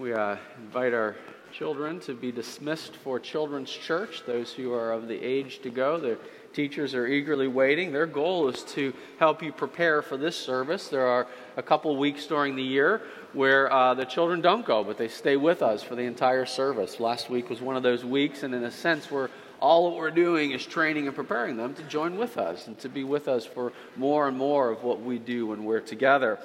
We 0.00 0.14
uh, 0.14 0.36
invite 0.56 0.94
our 0.94 1.14
children 1.52 2.00
to 2.00 2.14
be 2.14 2.32
dismissed 2.32 2.96
for 2.96 3.20
Children's 3.20 3.70
Church, 3.70 4.22
those 4.24 4.50
who 4.50 4.72
are 4.72 4.92
of 4.92 5.08
the 5.08 5.22
age 5.22 5.60
to 5.60 5.68
go. 5.68 6.00
The 6.00 6.16
teachers 6.54 6.94
are 6.94 7.06
eagerly 7.06 7.48
waiting. 7.48 7.92
Their 7.92 8.06
goal 8.06 8.48
is 8.48 8.62
to 8.72 8.94
help 9.18 9.42
you 9.42 9.52
prepare 9.52 10.00
for 10.00 10.16
this 10.16 10.36
service. 10.36 10.88
There 10.88 11.06
are 11.06 11.26
a 11.58 11.62
couple 11.62 11.94
weeks 11.98 12.26
during 12.26 12.56
the 12.56 12.62
year 12.62 13.02
where 13.34 13.70
uh, 13.70 13.92
the 13.92 14.06
children 14.06 14.40
don't 14.40 14.64
go, 14.64 14.82
but 14.82 14.96
they 14.96 15.08
stay 15.08 15.36
with 15.36 15.60
us 15.60 15.82
for 15.82 15.96
the 15.96 16.04
entire 16.04 16.46
service. 16.46 16.98
Last 16.98 17.28
week 17.28 17.50
was 17.50 17.60
one 17.60 17.76
of 17.76 17.82
those 17.82 18.02
weeks, 18.02 18.42
and 18.42 18.54
in 18.54 18.64
a 18.64 18.70
sense, 18.70 19.10
we're 19.10 19.28
all 19.60 19.90
that 19.90 19.96
we're 19.96 20.10
doing 20.10 20.52
is 20.52 20.64
training 20.64 21.08
and 21.08 21.14
preparing 21.14 21.58
them 21.58 21.74
to 21.74 21.82
join 21.82 22.16
with 22.16 22.38
us 22.38 22.68
and 22.68 22.78
to 22.78 22.88
be 22.88 23.04
with 23.04 23.28
us 23.28 23.44
for 23.44 23.74
more 23.96 24.28
and 24.28 24.38
more 24.38 24.70
of 24.70 24.82
what 24.82 25.02
we 25.02 25.18
do 25.18 25.48
when 25.48 25.64
we're 25.64 25.80
together. 25.80 26.38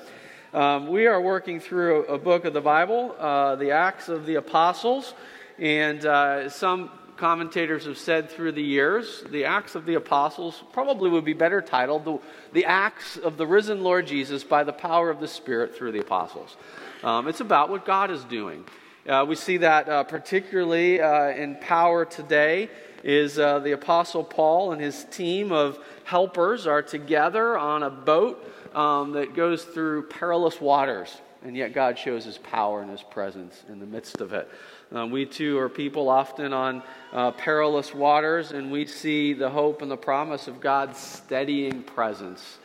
Um, 0.55 0.87
we 0.87 1.05
are 1.05 1.19
working 1.19 1.59
through 1.59 2.05
a, 2.05 2.13
a 2.13 2.17
book 2.17 2.45
of 2.45 2.53
the 2.53 2.61
Bible, 2.61 3.13
uh, 3.19 3.57
the 3.57 3.71
Acts 3.71 4.07
of 4.07 4.25
the 4.25 4.35
Apostles, 4.35 5.13
and 5.59 6.05
uh, 6.05 6.49
some 6.49 6.91
commentators 7.17 7.83
have 7.83 7.97
said 7.97 8.29
through 8.29 8.53
the 8.53 8.63
years 8.63 9.25
the 9.31 9.43
Acts 9.43 9.75
of 9.75 9.85
the 9.85 9.95
Apostles 9.95 10.63
probably 10.71 11.09
would 11.09 11.25
be 11.25 11.33
better 11.33 11.59
titled 11.59 12.05
the, 12.05 12.19
the 12.53 12.63
Acts 12.63 13.17
of 13.17 13.35
the 13.35 13.45
Risen 13.45 13.83
Lord 13.83 14.07
Jesus 14.07 14.45
by 14.45 14.63
the 14.63 14.71
power 14.71 15.09
of 15.09 15.19
the 15.19 15.27
Spirit 15.27 15.75
through 15.75 15.91
the 15.91 15.99
Apostles. 15.99 16.55
Um, 17.03 17.27
it's 17.27 17.41
about 17.41 17.69
what 17.69 17.85
God 17.85 18.09
is 18.09 18.23
doing. 18.23 18.63
Uh, 19.05 19.25
we 19.27 19.35
see 19.35 19.57
that 19.57 19.89
uh, 19.89 20.05
particularly 20.05 21.01
uh, 21.01 21.31
in 21.31 21.57
power 21.57 22.05
today 22.05 22.69
is 23.03 23.37
uh, 23.37 23.59
the 23.59 23.73
Apostle 23.73 24.23
Paul 24.23 24.71
and 24.71 24.81
his 24.81 25.03
team 25.11 25.51
of 25.51 25.77
helpers 26.05 26.65
are 26.65 26.81
together 26.81 27.57
on 27.57 27.83
a 27.83 27.89
boat 27.89 28.53
um, 28.75 29.13
that 29.13 29.33
goes 29.33 29.63
through 29.63 30.03
perilous 30.03 30.59
waters, 30.59 31.21
and 31.43 31.55
yet 31.55 31.73
God 31.73 31.97
shows 31.97 32.25
his 32.25 32.37
power 32.37 32.81
and 32.81 32.91
his 32.91 33.01
presence 33.01 33.63
in 33.69 33.79
the 33.79 33.85
midst 33.85 34.19
of 34.21 34.33
it. 34.33 34.49
Uh, 34.95 35.07
we 35.07 35.25
too 35.25 35.57
are 35.57 35.69
people 35.69 36.09
often 36.09 36.53
on 36.53 36.83
uh, 37.13 37.31
perilous 37.31 37.95
waters, 37.95 38.51
and 38.51 38.71
we 38.71 38.85
see 38.85 39.33
the 39.33 39.49
hope 39.49 39.81
and 39.81 39.89
the 39.89 39.97
promise 39.97 40.47
of 40.47 40.59
God's 40.59 40.99
steadying 40.99 41.83
presence 41.83 42.57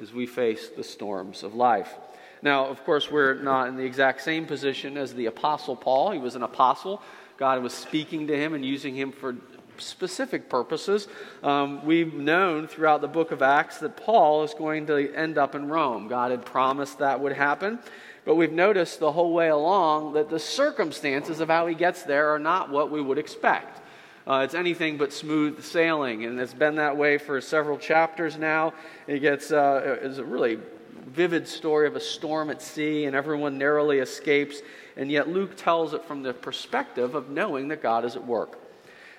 as 0.00 0.12
we 0.12 0.24
face 0.24 0.68
the 0.68 0.84
storms 0.84 1.42
of 1.42 1.54
life. 1.54 1.94
Now, 2.42 2.66
of 2.66 2.84
course, 2.84 3.10
we're 3.10 3.34
not 3.34 3.68
in 3.68 3.76
the 3.76 3.84
exact 3.84 4.20
same 4.22 4.46
position 4.46 4.96
as 4.96 5.14
the 5.14 5.26
Apostle 5.26 5.74
Paul. 5.74 6.12
He 6.12 6.18
was 6.18 6.36
an 6.36 6.42
apostle. 6.42 7.02
God 7.38 7.62
was 7.62 7.74
speaking 7.74 8.28
to 8.28 8.36
him 8.36 8.54
and 8.54 8.64
using 8.64 8.94
him 8.94 9.10
for 9.10 9.36
specific 9.78 10.48
purposes. 10.48 11.08
Um, 11.42 11.84
we've 11.84 12.14
known 12.14 12.66
throughout 12.66 13.00
the 13.00 13.08
book 13.08 13.30
of 13.30 13.42
Acts 13.42 13.78
that 13.78 13.96
Paul 13.96 14.44
is 14.44 14.54
going 14.54 14.86
to 14.86 15.14
end 15.14 15.38
up 15.38 15.54
in 15.54 15.68
Rome. 15.68 16.08
God 16.08 16.30
had 16.30 16.44
promised 16.44 16.98
that 16.98 17.20
would 17.20 17.32
happen. 17.32 17.78
But 18.24 18.34
we've 18.34 18.52
noticed 18.52 18.98
the 18.98 19.12
whole 19.12 19.32
way 19.32 19.48
along 19.48 20.14
that 20.14 20.28
the 20.28 20.40
circumstances 20.40 21.38
of 21.40 21.48
how 21.48 21.68
he 21.68 21.74
gets 21.74 22.02
there 22.02 22.30
are 22.30 22.40
not 22.40 22.70
what 22.70 22.90
we 22.90 23.00
would 23.00 23.18
expect. 23.18 23.80
Uh, 24.26 24.42
it's 24.44 24.54
anything 24.54 24.96
but 24.96 25.12
smooth 25.12 25.62
sailing, 25.62 26.24
and 26.24 26.40
it's 26.40 26.52
been 26.52 26.74
that 26.74 26.96
way 26.96 27.16
for 27.16 27.40
several 27.40 27.78
chapters 27.78 28.36
now. 28.36 28.74
It 29.06 29.20
gets 29.20 29.52
uh, 29.52 29.98
is 30.02 30.18
a 30.18 30.24
really 30.24 30.58
vivid 31.06 31.46
story 31.46 31.86
of 31.86 31.94
a 31.94 32.00
storm 32.00 32.50
at 32.50 32.60
sea, 32.60 33.04
and 33.04 33.14
everyone 33.14 33.58
narrowly 33.58 34.00
escapes. 34.00 34.62
And 34.96 35.10
yet 35.10 35.28
Luke 35.28 35.56
tells 35.56 35.94
it 35.94 36.04
from 36.04 36.24
the 36.24 36.34
perspective 36.34 37.14
of 37.14 37.30
knowing 37.30 37.68
that 37.68 37.80
God 37.82 38.04
is 38.04 38.16
at 38.16 38.26
work. 38.26 38.58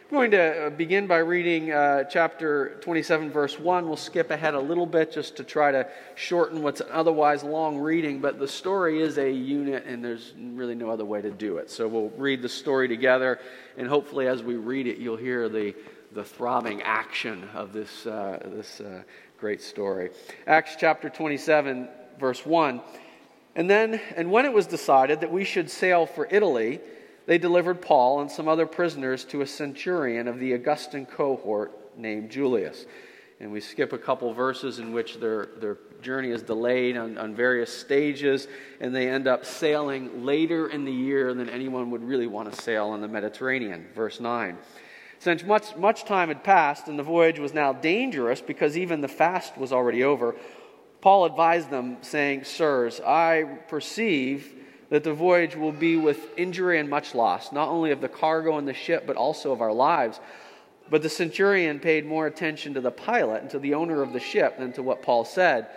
I'm 0.08 0.14
going 0.14 0.32
to 0.32 0.68
uh, 0.68 0.70
begin 0.70 1.06
by 1.06 1.18
reading 1.18 1.74
uh, 1.74 2.06
chapter 2.06 2.78
27, 2.80 3.30
verse 3.30 3.60
1. 3.60 3.86
We'll 3.86 3.98
skip 3.98 4.32
ahead 4.32 4.54
a 4.54 4.60
little 4.60 4.86
bit 4.86 5.12
just 5.12 5.36
to 5.36 5.44
try 5.44 5.70
to 5.74 5.86
shorten 6.16 6.62
what's 6.62 6.82
otherwise 6.90 7.44
long 7.44 7.78
reading, 7.78 8.22
but 8.22 8.40
the 8.40 8.48
story 8.48 9.02
is 9.02 9.18
a 9.18 9.30
unit 9.30 9.84
and 9.86 10.02
there's 10.02 10.34
really 10.38 10.76
no 10.76 10.90
other 10.90 11.04
way 11.04 11.22
to 11.22 11.30
do 11.30 11.58
it. 11.58 11.70
So 11.70 11.90
we'll 11.90 12.12
read 12.12 12.42
the 12.42 12.48
story 12.48 12.88
together, 12.88 13.42
and 13.76 13.86
hopefully, 13.86 14.28
as 14.28 14.42
we 14.42 14.56
read 14.56 14.88
it, 14.88 14.98
you'll 14.98 15.18
hear 15.18 15.50
the, 15.50 15.76
the 16.14 16.24
throbbing 16.24 16.82
action 16.84 17.44
of 17.54 17.74
this, 17.74 18.06
uh, 18.06 18.40
this 18.46 18.80
uh, 18.80 19.04
great 19.38 19.62
story. 19.62 20.12
Acts 20.48 20.78
chapter 20.80 21.10
27, 21.10 21.90
verse 22.18 22.46
1. 22.46 22.80
And 23.58 23.70
then, 23.70 24.00
and 24.16 24.32
when 24.32 24.46
it 24.46 24.54
was 24.54 24.68
decided 24.68 25.20
that 25.20 25.34
we 25.34 25.44
should 25.44 25.70
sail 25.70 26.06
for 26.06 26.30
Italy, 26.32 26.80
they 27.28 27.38
delivered 27.38 27.82
Paul 27.82 28.22
and 28.22 28.32
some 28.32 28.48
other 28.48 28.66
prisoners 28.66 29.24
to 29.26 29.42
a 29.42 29.46
centurion 29.46 30.28
of 30.28 30.40
the 30.40 30.54
Augustan 30.54 31.06
cohort 31.06 31.98
named 31.98 32.32
Julius. 32.32 32.86
And 33.40 33.52
we 33.52 33.60
skip 33.60 33.94
a 33.94 33.98
couple 33.98 34.34
verses 34.34 34.80
in 34.80 34.94
which 34.94 35.20
their, 35.20 35.50
their 35.60 35.78
journey 36.02 36.32
is 36.32 36.42
delayed 36.42 36.98
on, 36.98 37.18
on 37.18 37.36
various 37.36 37.72
stages, 37.72 38.48
and 38.80 38.96
they 38.96 39.10
end 39.10 39.28
up 39.28 39.46
sailing 39.46 40.26
later 40.26 40.68
in 40.70 40.86
the 40.86 40.92
year 40.92 41.34
than 41.34 41.50
anyone 41.50 41.92
would 41.92 42.04
really 42.04 42.26
want 42.26 42.52
to 42.52 42.62
sail 42.62 42.88
on 42.88 43.02
the 43.02 43.08
Mediterranean. 43.08 43.88
Verse 43.94 44.20
9. 44.20 44.58
Since 45.20 45.44
much, 45.44 45.76
much 45.76 46.06
time 46.06 46.30
had 46.30 46.44
passed 46.44 46.88
and 46.88 46.98
the 46.98 47.04
voyage 47.04 47.40
was 47.40 47.54
now 47.54 47.74
dangerous 47.74 48.40
because 48.40 48.78
even 48.78 49.02
the 49.02 49.08
fast 49.08 49.58
was 49.58 49.74
already 49.74 50.04
over, 50.04 50.36
Paul 51.02 51.26
advised 51.26 51.70
them, 51.70 51.98
saying, 52.02 52.46
Sirs, 52.46 53.00
I 53.02 53.44
perceive 53.68 54.54
that 54.90 55.04
the 55.04 55.14
voyage 55.14 55.56
will 55.56 55.72
be 55.72 55.98
with 55.98 56.30
injury 56.38 56.80
and 56.80 56.90
much 56.90 57.14
loss, 57.14 57.52
not 57.52 57.68
only 57.68 57.92
of 57.92 58.02
the 58.02 58.08
cargo 58.08 58.58
and 58.58 58.68
the 58.68 58.74
ship, 58.74 59.06
but 59.06 59.18
also 59.18 59.52
of 59.52 59.62
our 59.62 59.74
lives. 59.74 60.20
But 60.90 61.02
the 61.02 61.10
centurion 61.10 61.80
paid 61.80 62.06
more 62.06 62.28
attention 62.28 62.74
to 62.76 62.82
the 62.82 62.92
pilot 62.92 63.42
and 63.42 63.52
to 63.52 63.60
the 63.60 63.74
owner 63.74 64.02
of 64.02 64.14
the 64.14 64.20
ship 64.20 64.58
than 64.58 64.72
to 64.74 64.84
what 64.84 65.02
Paul 65.02 65.26
said. 65.26 65.68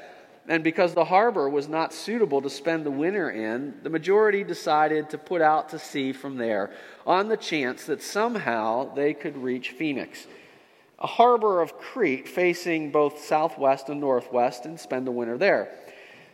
And 0.48 0.64
because 0.64 0.94
the 0.94 1.04
harbor 1.04 1.48
was 1.48 1.68
not 1.68 1.92
suitable 1.92 2.42
to 2.42 2.50
spend 2.50 2.86
the 2.86 2.90
winter 2.90 3.30
in, 3.30 3.74
the 3.82 3.90
majority 3.90 4.42
decided 4.42 5.10
to 5.10 5.18
put 5.18 5.42
out 5.42 5.68
to 5.70 5.78
sea 5.78 6.12
from 6.12 6.36
there 6.36 6.70
on 7.06 7.28
the 7.28 7.36
chance 7.36 7.84
that 7.86 8.02
somehow 8.02 8.94
they 8.94 9.14
could 9.14 9.36
reach 9.36 9.70
Phoenix, 9.70 10.26
a 10.98 11.06
harbor 11.06 11.60
of 11.60 11.78
Crete 11.78 12.28
facing 12.28 12.90
both 12.90 13.24
southwest 13.24 13.88
and 13.88 14.00
northwest, 14.00 14.64
and 14.64 14.78
spend 14.78 15.06
the 15.06 15.12
winter 15.12 15.38
there. 15.38 15.72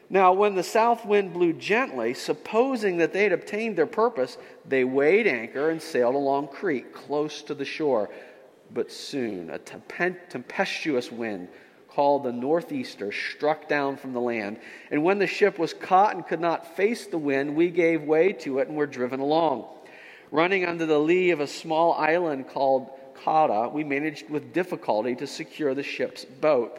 Now, 0.09 0.33
when 0.33 0.55
the 0.55 0.63
south 0.63 1.05
wind 1.05 1.33
blew 1.33 1.53
gently, 1.53 2.15
supposing 2.15 2.99
that 2.99 3.13
they 3.13 3.25
had 3.25 3.33
obtained 3.33 3.77
their 3.77 3.87
purpose, 3.87 4.39
they 4.65 4.85
weighed 4.85 5.27
anchor 5.27 5.71
and 5.71 5.83
sailed 5.83 6.15
along 6.15 6.49
Crete, 6.49 6.93
close 6.95 7.43
to 7.43 7.55
the 7.55 7.65
shore. 7.65 8.09
But 8.73 8.93
soon 8.93 9.51
a 9.51 9.59
tempestuous 9.59 11.11
wind 11.11 11.49
called 11.89 12.25
the 12.25 12.33
northeaster 12.33 13.11
struck 13.11 13.69
down 13.69 13.97
from 13.97 14.13
the 14.13 14.21
land. 14.21 14.61
And 14.91 15.03
when 15.03 15.19
the 15.19 15.27
ship 15.27 15.59
was 15.59 15.73
caught 15.73 16.15
and 16.15 16.27
could 16.27 16.41
not 16.41 16.77
face 16.77 17.07
the 17.07 17.19
wind, 17.19 17.57
we 17.57 17.71
gave 17.71 18.03
way 18.03 18.33
to 18.35 18.59
it 18.59 18.69
and 18.69 18.77
were 18.77 18.87
driven 18.87 19.19
along. 19.19 19.65
Running 20.31 20.65
under 20.67 20.87
the 20.87 20.99
lee 20.99 21.31
of 21.31 21.41
a 21.41 21.47
small 21.47 21.95
island 21.95 22.49
called 22.49 22.91
Cauda, 23.15 23.73
we 23.73 23.83
managed 23.83 24.29
with 24.29 24.53
difficulty 24.53 25.17
to 25.17 25.27
secure 25.27 25.75
the 25.75 25.83
ship's 25.83 26.25
boat 26.25 26.79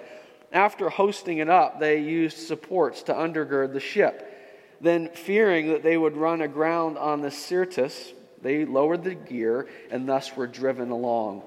after 0.52 0.90
hosting 0.90 1.40
it 1.40 1.50
up, 1.50 1.80
they 1.80 2.00
used 2.00 2.38
supports 2.38 3.04
to 3.04 3.14
undergird 3.14 3.74
the 3.74 3.80
ship. 3.80 4.34
Then, 4.80 5.10
fearing 5.10 5.70
that 5.70 5.84
they 5.84 5.98
would 5.98 6.16
run 6.16 6.42
aground 6.42 6.98
on 6.98 7.22
the 7.22 7.32
Syrtis, 7.32 8.14
they 8.42 8.66
lowered 8.66 9.04
the 9.04 9.16
gear 9.16 9.68
and 9.90 10.08
thus 10.08 10.36
were 10.36 10.48
driven 10.48 10.92
along. 10.92 11.42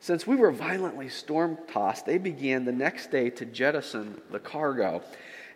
Since 0.00 0.26
we 0.26 0.36
were 0.36 0.52
violently 0.52 1.08
storm 1.08 1.58
tossed, 1.68 2.06
they 2.06 2.18
began 2.18 2.64
the 2.64 2.72
next 2.72 3.10
day 3.10 3.30
to 3.30 3.46
jettison 3.46 4.20
the 4.30 4.38
cargo. 4.38 5.02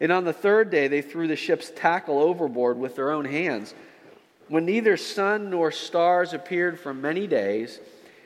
And 0.01 0.11
on 0.11 0.25
the 0.25 0.33
third 0.33 0.71
day, 0.71 0.89
they 0.89 1.03
threw 1.03 1.29
the 1.29 1.37
ship's 1.37 1.71
tackle 1.71 2.19
overboard 2.19 2.79
with 2.79 2.97
their 2.97 3.11
own 3.11 3.27
hands. 3.27 3.75
When 4.49 4.65
neither 4.65 4.97
sun 4.97 5.51
nor 5.51 5.71
stars 5.71 6.33
appeared 6.33 6.81
for 6.81 6.95
many 6.95 7.27
days, 7.27 7.79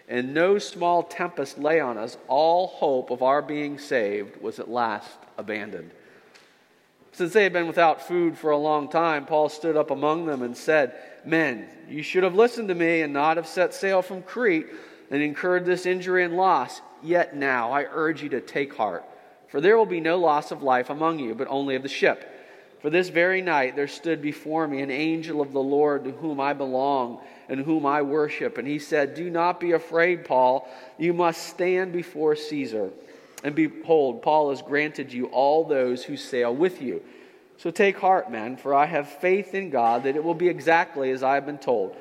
and 0.09 0.35
no 0.35 0.59
small 0.59 1.03
tempest 1.03 1.59
lay 1.59 1.81
on 1.81 1.97
us, 1.97 2.17
all 2.29 2.67
hope 2.67 3.11
of 3.11 3.23
our 3.23 3.41
being 3.41 3.79
saved 3.79 4.41
was 4.41 4.59
at 4.59 4.69
last 4.69 5.11
abandoned. 5.39 5.91
Since 7.13 7.33
they 7.33 7.45
had 7.45 7.53
been 7.53 7.69
without 7.69 8.07
food 8.07 8.37
for 8.37 8.51
a 8.51 8.59
long 8.59 8.89
time, 8.89 9.25
Paul 9.25 9.49
stood 9.49 9.77
up 9.77 9.91
among 9.91 10.27
them 10.27 10.43
and 10.43 10.57
said, 10.57 10.95
Men, 11.25 11.69
you 11.89 12.03
should 12.03 12.25
have 12.25 12.35
listened 12.35 12.69
to 12.69 12.75
me 12.75 13.03
and 13.03 13.13
not 13.13 13.37
have 13.37 13.47
set 13.47 13.73
sail 13.73 14.03
from 14.03 14.23
Crete 14.23 14.67
and 15.11 15.23
incurred 15.23 15.65
this 15.65 15.87
injury 15.87 16.25
and 16.25 16.37
loss. 16.37 16.81
Yet 17.03 17.37
now 17.37 17.71
I 17.71 17.87
urge 17.91 18.23
you 18.23 18.29
to 18.31 18.41
take 18.41 18.75
heart, 18.75 19.05
for 19.49 19.61
there 19.61 19.79
will 19.79 19.87
be 19.87 20.01
no 20.01 20.19
loss 20.19 20.51
of 20.51 20.63
life 20.63 20.91
among 20.91 21.21
you, 21.21 21.35
but 21.35 21.47
only 21.49 21.77
of 21.77 21.83
the 21.83 21.89
ship. 21.89 22.34
For 22.85 22.91
this 22.91 23.09
very 23.09 23.41
night 23.41 23.77
there 23.77 23.89
stood 23.89 24.21
before 24.21 24.69
me 24.69 24.83
an 24.83 24.91
angel 24.91 25.41
of 25.41 25.55
the 25.55 25.63
Lord 25.63 26.05
to 26.05 26.11
whom 26.11 26.39
I 26.39 26.53
belong 26.53 27.19
and 27.49 27.61
whom 27.61 27.87
I 27.87 28.03
worship. 28.03 28.59
And 28.59 28.69
he 28.69 28.79
said, 28.79 29.15
Do 29.15 29.31
not 29.31 29.59
be 29.59 29.73
afraid, 29.73 30.27
Paul. 30.27 30.69
You 30.99 31.15
must 31.15 31.47
stand 31.47 31.95
before 31.95 32.37
Caesar. 32.37 32.91
And 33.43 33.55
behold, 33.55 34.21
Paul 34.21 34.51
has 34.51 34.61
granted 34.61 35.15
you 35.15 35.29
all 35.29 35.65
those 35.65 36.05
who 36.05 36.19
sail 36.19 36.55
with 36.55 36.83
you. 36.83 37.03
So 37.57 37.71
take 37.71 37.97
heart, 37.97 38.31
men, 38.31 38.59
for 38.59 38.75
I 38.75 38.85
have 38.85 39.09
faith 39.09 39.55
in 39.55 39.71
God 39.71 40.03
that 40.03 40.15
it 40.17 40.23
will 40.23 40.35
be 40.35 40.49
exactly 40.49 41.11
as 41.11 41.23
I 41.23 41.37
have 41.37 41.47
been 41.47 41.57
told. 41.57 41.97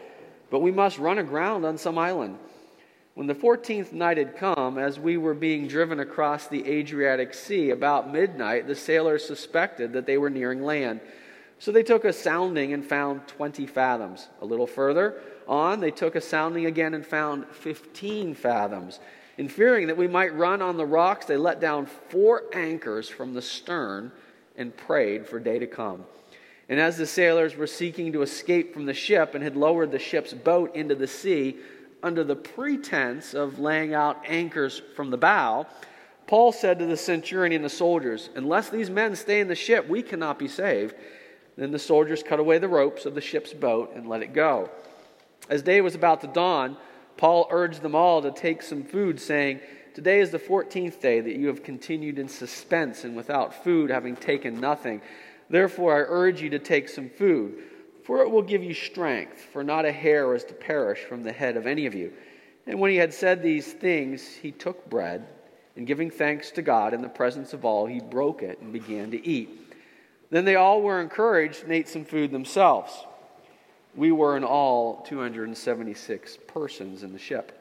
But 0.50 0.60
we 0.60 0.72
must 0.72 1.00
run 1.00 1.18
aground 1.18 1.64
on 1.64 1.78
some 1.78 1.98
island. 1.98 2.38
When 3.16 3.28
the 3.28 3.36
fourteenth 3.36 3.94
night 3.94 4.18
had 4.18 4.38
come, 4.38 4.80
as 4.80 5.00
we 5.00 5.18
were 5.18 5.36
being 5.36 5.68
driven 5.68 6.00
across 6.00 6.48
the 6.48 6.68
Adriatic 6.68 7.36
Sea, 7.36 7.70
about 7.70 8.12
midnight, 8.12 8.66
the 8.66 8.76
sailors 8.76 9.24
suspected 9.24 9.94
that 9.94 10.08
they 10.08 10.18
were 10.18 10.32
nearing 10.32 10.64
land. 10.64 11.00
So 11.60 11.72
they 11.72 11.84
took 11.84 12.06
a 12.06 12.12
sounding 12.12 12.74
and 12.74 12.84
found 12.84 13.28
20 13.28 13.68
fathoms. 13.68 14.30
A 14.42 14.46
little 14.46 14.66
further 14.66 15.22
on, 15.48 15.80
they 15.80 15.92
took 15.92 16.16
a 16.16 16.22
sounding 16.22 16.66
again 16.66 16.96
and 16.96 17.06
found 17.06 17.46
15 17.52 18.34
fathoms. 18.34 19.00
In 19.38 19.48
fearing 19.48 19.88
that 19.88 19.98
we 19.98 20.08
might 20.08 20.36
run 20.36 20.62
on 20.62 20.78
the 20.78 20.86
rocks, 20.86 21.28
they 21.28 21.38
let 21.38 21.60
down 21.60 21.86
four 21.86 22.44
anchors 22.54 23.10
from 23.10 23.34
the 23.34 23.42
stern 23.42 24.12
and 24.58 24.76
prayed 24.76 25.28
for 25.28 25.40
day 25.40 25.60
to 25.60 25.68
come. 25.68 26.06
And 26.68 26.80
as 26.80 26.98
the 26.98 27.06
sailors 27.06 27.56
were 27.56 27.68
seeking 27.68 28.12
to 28.14 28.24
escape 28.24 28.74
from 28.74 28.86
the 28.86 28.94
ship 28.94 29.36
and 29.36 29.44
had 29.44 29.56
lowered 29.56 29.92
the 29.92 30.00
ship's 30.00 30.34
boat 30.34 30.76
into 30.76 30.96
the 30.96 31.08
sea 31.08 31.58
under 32.04 32.24
the 32.24 32.36
pretense 32.36 33.34
of 33.34 33.60
laying 33.60 33.94
out 33.94 34.22
anchors 34.28 34.82
from 34.96 35.10
the 35.10 35.18
bow, 35.18 35.66
Paul 36.28 36.52
said 36.52 36.80
to 36.80 36.86
the 36.86 36.98
centurion 36.98 37.54
and 37.54 37.66
the 37.66 37.70
soldiers, 37.70 38.30
Unless 38.36 38.70
these 38.70 38.90
men 38.90 39.16
stay 39.16 39.40
in 39.40 39.48
the 39.48 39.56
ship, 39.56 39.88
we 39.88 40.04
cannot 40.04 40.38
be 40.38 40.48
saved. 40.48 40.96
Then 41.58 41.72
the 41.72 41.80
soldiers 41.80 42.24
cut 42.24 42.40
away 42.40 42.58
the 42.58 42.68
ropes 42.68 43.06
of 43.06 43.16
the 43.16 43.22
ship's 43.22 43.54
boat 43.54 43.94
and 43.96 44.08
let 44.08 44.22
it 44.22 44.34
go. 44.34 44.70
As 45.50 45.62
day 45.62 45.82
was 45.82 45.96
about 45.96 46.22
to 46.22 46.28
dawn, 46.28 46.78
Paul 47.18 47.48
urged 47.52 47.82
them 47.82 47.96
all 47.96 48.22
to 48.22 48.32
take 48.32 48.62
some 48.62 48.84
food, 48.84 49.20
saying, 49.20 49.60
Today 49.94 50.20
is 50.20 50.32
the 50.32 50.40
fourteenth 50.40 51.00
day 51.00 51.22
that 51.22 51.36
you 51.36 51.48
have 51.48 51.64
continued 51.64 52.18
in 52.18 52.28
suspense 52.28 53.04
and 53.04 53.16
without 53.16 53.64
food, 53.64 53.92
having 53.92 54.16
taken 54.16 54.60
nothing. 54.60 55.02
Therefore, 55.50 55.96
I 55.96 56.06
urge 56.08 56.42
you 56.42 56.50
to 56.52 56.60
take 56.60 56.90
some 56.90 57.10
food, 57.10 57.62
for 58.04 58.22
it 58.22 58.30
will 58.30 58.42
give 58.42 58.64
you 58.64 58.74
strength, 58.74 59.40
for 59.52 59.64
not 59.64 59.86
a 59.86 59.92
hair 59.92 60.36
is 60.36 60.44
to 60.46 60.54
perish 60.54 61.00
from 61.00 61.24
the 61.24 61.32
head 61.32 61.58
of 61.58 61.66
any 61.66 61.86
of 61.86 61.96
you. 61.96 62.14
And 62.66 62.80
when 62.80 62.92
he 62.92 62.98
had 62.98 63.14
said 63.14 63.42
these 63.42 63.72
things, 63.72 64.28
he 64.28 64.52
took 64.52 64.90
bread, 64.90 65.28
and 65.76 65.88
giving 65.88 66.12
thanks 66.12 66.52
to 66.52 66.62
God 66.62 66.94
in 66.94 67.02
the 67.02 67.10
presence 67.10 67.54
of 67.54 67.66
all, 67.66 67.86
he 67.86 68.00
broke 68.00 68.44
it 68.44 68.60
and 68.62 68.72
began 68.72 69.12
to 69.12 69.28
eat. 69.28 69.50
Then 70.30 70.46
they 70.46 70.56
all 70.56 70.82
were 70.82 71.02
encouraged 71.02 71.64
and 71.64 71.72
ate 71.72 71.88
some 71.88 72.06
food 72.06 72.32
themselves. 72.32 72.92
We 73.96 74.12
were 74.12 74.38
in 74.38 74.44
all 74.44 75.02
276 75.08 76.38
persons 76.48 77.04
in 77.04 77.14
the 77.14 77.20
ship. 77.20 77.60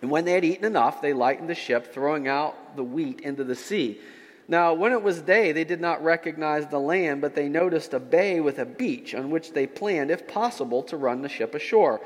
And 0.00 0.10
when 0.10 0.24
they 0.24 0.32
had 0.32 0.44
eaten 0.44 0.64
enough, 0.64 1.02
they 1.02 1.12
lightened 1.12 1.50
the 1.50 1.54
ship, 1.54 1.92
throwing 1.92 2.28
out 2.28 2.76
the 2.76 2.84
wheat 2.84 3.20
into 3.20 3.44
the 3.44 3.54
sea. 3.54 4.00
Now, 4.50 4.74
when 4.74 4.90
it 4.90 5.04
was 5.04 5.22
day, 5.22 5.52
they 5.52 5.62
did 5.62 5.80
not 5.80 6.02
recognize 6.02 6.66
the 6.66 6.80
land, 6.80 7.20
but 7.20 7.36
they 7.36 7.48
noticed 7.48 7.94
a 7.94 8.00
bay 8.00 8.40
with 8.40 8.58
a 8.58 8.66
beach 8.66 9.14
on 9.14 9.30
which 9.30 9.52
they 9.52 9.64
planned, 9.64 10.10
if 10.10 10.26
possible, 10.26 10.82
to 10.82 10.96
run 10.96 11.22
the 11.22 11.28
ship 11.28 11.54
ashore. 11.54 12.00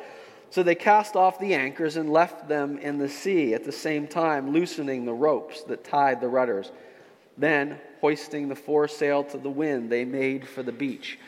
So 0.50 0.62
they 0.62 0.74
cast 0.74 1.16
off 1.16 1.38
the 1.38 1.54
anchors 1.54 1.96
and 1.96 2.12
left 2.12 2.46
them 2.46 2.76
in 2.76 2.98
the 2.98 3.08
sea, 3.08 3.54
at 3.54 3.64
the 3.64 3.72
same 3.72 4.06
time 4.06 4.52
loosening 4.52 5.06
the 5.06 5.14
ropes 5.14 5.62
that 5.62 5.84
tied 5.84 6.20
the 6.20 6.28
rudders. 6.28 6.70
Then, 7.38 7.78
hoisting 8.02 8.50
the 8.50 8.54
foresail 8.54 9.24
to 9.24 9.38
the 9.38 9.48
wind, 9.48 9.88
they 9.88 10.04
made 10.04 10.46
for 10.46 10.62
the 10.62 10.70
beach. 10.70 11.18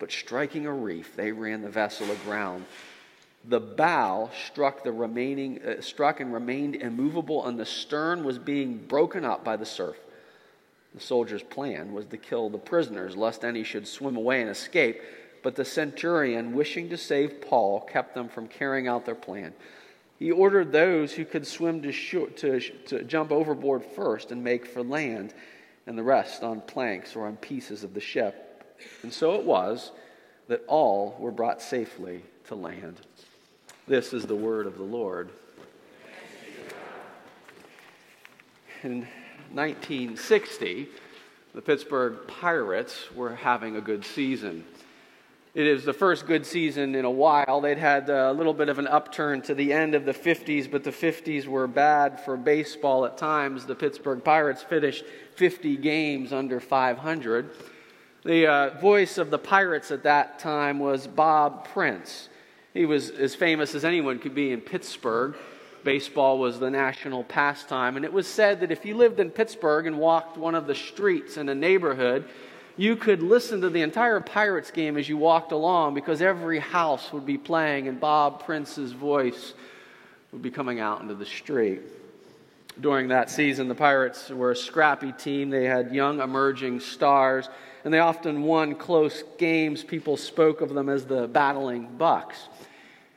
But 0.00 0.10
striking 0.10 0.66
a 0.66 0.72
reef, 0.72 1.14
they 1.14 1.30
ran 1.30 1.62
the 1.62 1.70
vessel 1.70 2.10
aground. 2.10 2.64
The 3.44 3.60
bow 3.60 4.30
struck 4.46 4.82
the 4.82 4.90
remaining 4.90 5.62
uh, 5.62 5.82
struck 5.82 6.18
and 6.18 6.34
remained 6.34 6.74
immovable, 6.74 7.46
and 7.46 7.60
the 7.60 7.64
stern 7.64 8.24
was 8.24 8.40
being 8.40 8.78
broken 8.78 9.24
up 9.24 9.44
by 9.44 9.56
the 9.56 9.64
surf. 9.64 9.96
The 10.94 11.00
soldiers' 11.00 11.42
plan 11.42 11.92
was 11.92 12.06
to 12.06 12.16
kill 12.16 12.48
the 12.48 12.58
prisoners, 12.58 13.16
lest 13.16 13.44
any 13.44 13.62
should 13.62 13.86
swim 13.86 14.16
away 14.16 14.40
and 14.40 14.50
escape. 14.50 15.00
But 15.42 15.54
the 15.54 15.64
centurion, 15.64 16.54
wishing 16.54 16.88
to 16.88 16.96
save 16.96 17.40
Paul, 17.40 17.80
kept 17.80 18.14
them 18.14 18.28
from 18.28 18.48
carrying 18.48 18.88
out 18.88 19.04
their 19.04 19.14
plan. 19.14 19.52
He 20.18 20.32
ordered 20.32 20.72
those 20.72 21.12
who 21.12 21.24
could 21.24 21.46
swim 21.46 21.80
to, 21.82 21.92
to, 21.92 22.60
to 22.60 23.04
jump 23.04 23.30
overboard 23.30 23.84
first 23.84 24.32
and 24.32 24.42
make 24.42 24.66
for 24.66 24.82
land 24.82 25.32
and 25.86 25.96
the 25.96 26.02
rest 26.02 26.42
on 26.42 26.60
planks 26.62 27.14
or 27.14 27.26
on 27.26 27.36
pieces 27.36 27.84
of 27.84 27.94
the 27.94 28.00
ship. 28.00 28.76
And 29.02 29.12
so 29.12 29.34
it 29.34 29.44
was 29.44 29.92
that 30.48 30.64
all 30.66 31.16
were 31.20 31.30
brought 31.30 31.62
safely 31.62 32.22
to 32.48 32.54
land. 32.54 33.00
This 33.86 34.12
is 34.12 34.26
the 34.26 34.34
word 34.34 34.66
of 34.66 34.76
the 34.76 34.82
Lord. 34.82 35.30
In 38.82 39.06
1960, 39.52 40.88
the 41.54 41.62
Pittsburgh 41.62 42.18
Pirates 42.26 43.06
were 43.14 43.34
having 43.34 43.76
a 43.76 43.80
good 43.80 44.04
season. 44.04 44.64
It 45.54 45.66
is 45.66 45.84
the 45.84 45.92
first 45.92 46.26
good 46.26 46.46
season 46.46 46.94
in 46.94 47.04
a 47.04 47.10
while. 47.10 47.60
They'd 47.60 47.78
had 47.78 48.08
a 48.10 48.32
little 48.32 48.54
bit 48.54 48.68
of 48.68 48.78
an 48.78 48.86
upturn 48.86 49.42
to 49.42 49.54
the 49.54 49.72
end 49.72 49.94
of 49.94 50.04
the 50.04 50.12
50s, 50.12 50.70
but 50.70 50.84
the 50.84 50.92
50s 50.92 51.46
were 51.46 51.66
bad 51.66 52.20
for 52.20 52.36
baseball 52.36 53.04
at 53.06 53.18
times. 53.18 53.64
The 53.64 53.74
Pittsburgh 53.74 54.22
Pirates 54.22 54.62
finished 54.62 55.04
50 55.36 55.76
games 55.78 56.32
under 56.32 56.60
500. 56.60 57.50
The 58.24 58.46
uh, 58.46 58.78
voice 58.78 59.18
of 59.18 59.30
the 59.30 59.38
Pirates 59.38 59.90
at 59.90 60.02
that 60.02 60.38
time 60.38 60.78
was 60.78 61.06
Bob 61.06 61.66
Prince. 61.68 62.28
He 62.74 62.84
was 62.84 63.10
as 63.10 63.34
famous 63.34 63.74
as 63.74 63.84
anyone 63.84 64.18
could 64.18 64.34
be 64.34 64.52
in 64.52 64.60
Pittsburgh. 64.60 65.34
Baseball 65.88 66.38
was 66.38 66.60
the 66.60 66.70
national 66.70 67.24
pastime, 67.24 67.96
and 67.96 68.04
it 68.04 68.12
was 68.12 68.26
said 68.26 68.60
that 68.60 68.70
if 68.70 68.84
you 68.84 68.94
lived 68.94 69.20
in 69.20 69.30
Pittsburgh 69.30 69.86
and 69.86 69.98
walked 69.98 70.36
one 70.36 70.54
of 70.54 70.66
the 70.66 70.74
streets 70.74 71.38
in 71.38 71.48
a 71.48 71.54
neighborhood, 71.54 72.28
you 72.76 72.94
could 72.94 73.22
listen 73.22 73.62
to 73.62 73.70
the 73.70 73.80
entire 73.80 74.20
Pirates 74.20 74.70
game 74.70 74.98
as 74.98 75.08
you 75.08 75.16
walked 75.16 75.50
along 75.50 75.94
because 75.94 76.20
every 76.20 76.58
house 76.58 77.10
would 77.10 77.24
be 77.24 77.38
playing 77.38 77.88
and 77.88 77.98
Bob 77.98 78.44
Prince's 78.44 78.92
voice 78.92 79.54
would 80.30 80.42
be 80.42 80.50
coming 80.50 80.78
out 80.78 81.00
into 81.00 81.14
the 81.14 81.24
street. 81.24 81.80
During 82.78 83.08
that 83.08 83.30
season, 83.30 83.66
the 83.66 83.74
Pirates 83.74 84.28
were 84.28 84.50
a 84.50 84.56
scrappy 84.56 85.12
team. 85.12 85.48
They 85.48 85.64
had 85.64 85.94
young 85.94 86.20
emerging 86.20 86.80
stars, 86.80 87.48
and 87.82 87.94
they 87.94 88.00
often 88.00 88.42
won 88.42 88.74
close 88.74 89.24
games. 89.38 89.84
People 89.84 90.18
spoke 90.18 90.60
of 90.60 90.74
them 90.74 90.90
as 90.90 91.06
the 91.06 91.26
battling 91.28 91.88
Bucs. 91.96 92.36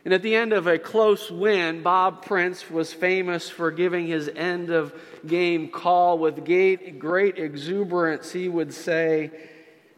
And 0.03 0.13
at 0.13 0.23
the 0.23 0.35
end 0.35 0.51
of 0.51 0.65
a 0.65 0.79
close 0.79 1.29
win, 1.29 1.83
Bob 1.83 2.25
Prince 2.25 2.69
was 2.71 2.91
famous 2.91 3.49
for 3.49 3.69
giving 3.69 4.07
his 4.07 4.29
end 4.35 4.71
of 4.71 4.93
game 5.27 5.69
call 5.69 6.17
with 6.17 6.43
great 6.43 7.37
exuberance. 7.37 8.31
He 8.31 8.49
would 8.49 8.73
say, 8.73 9.29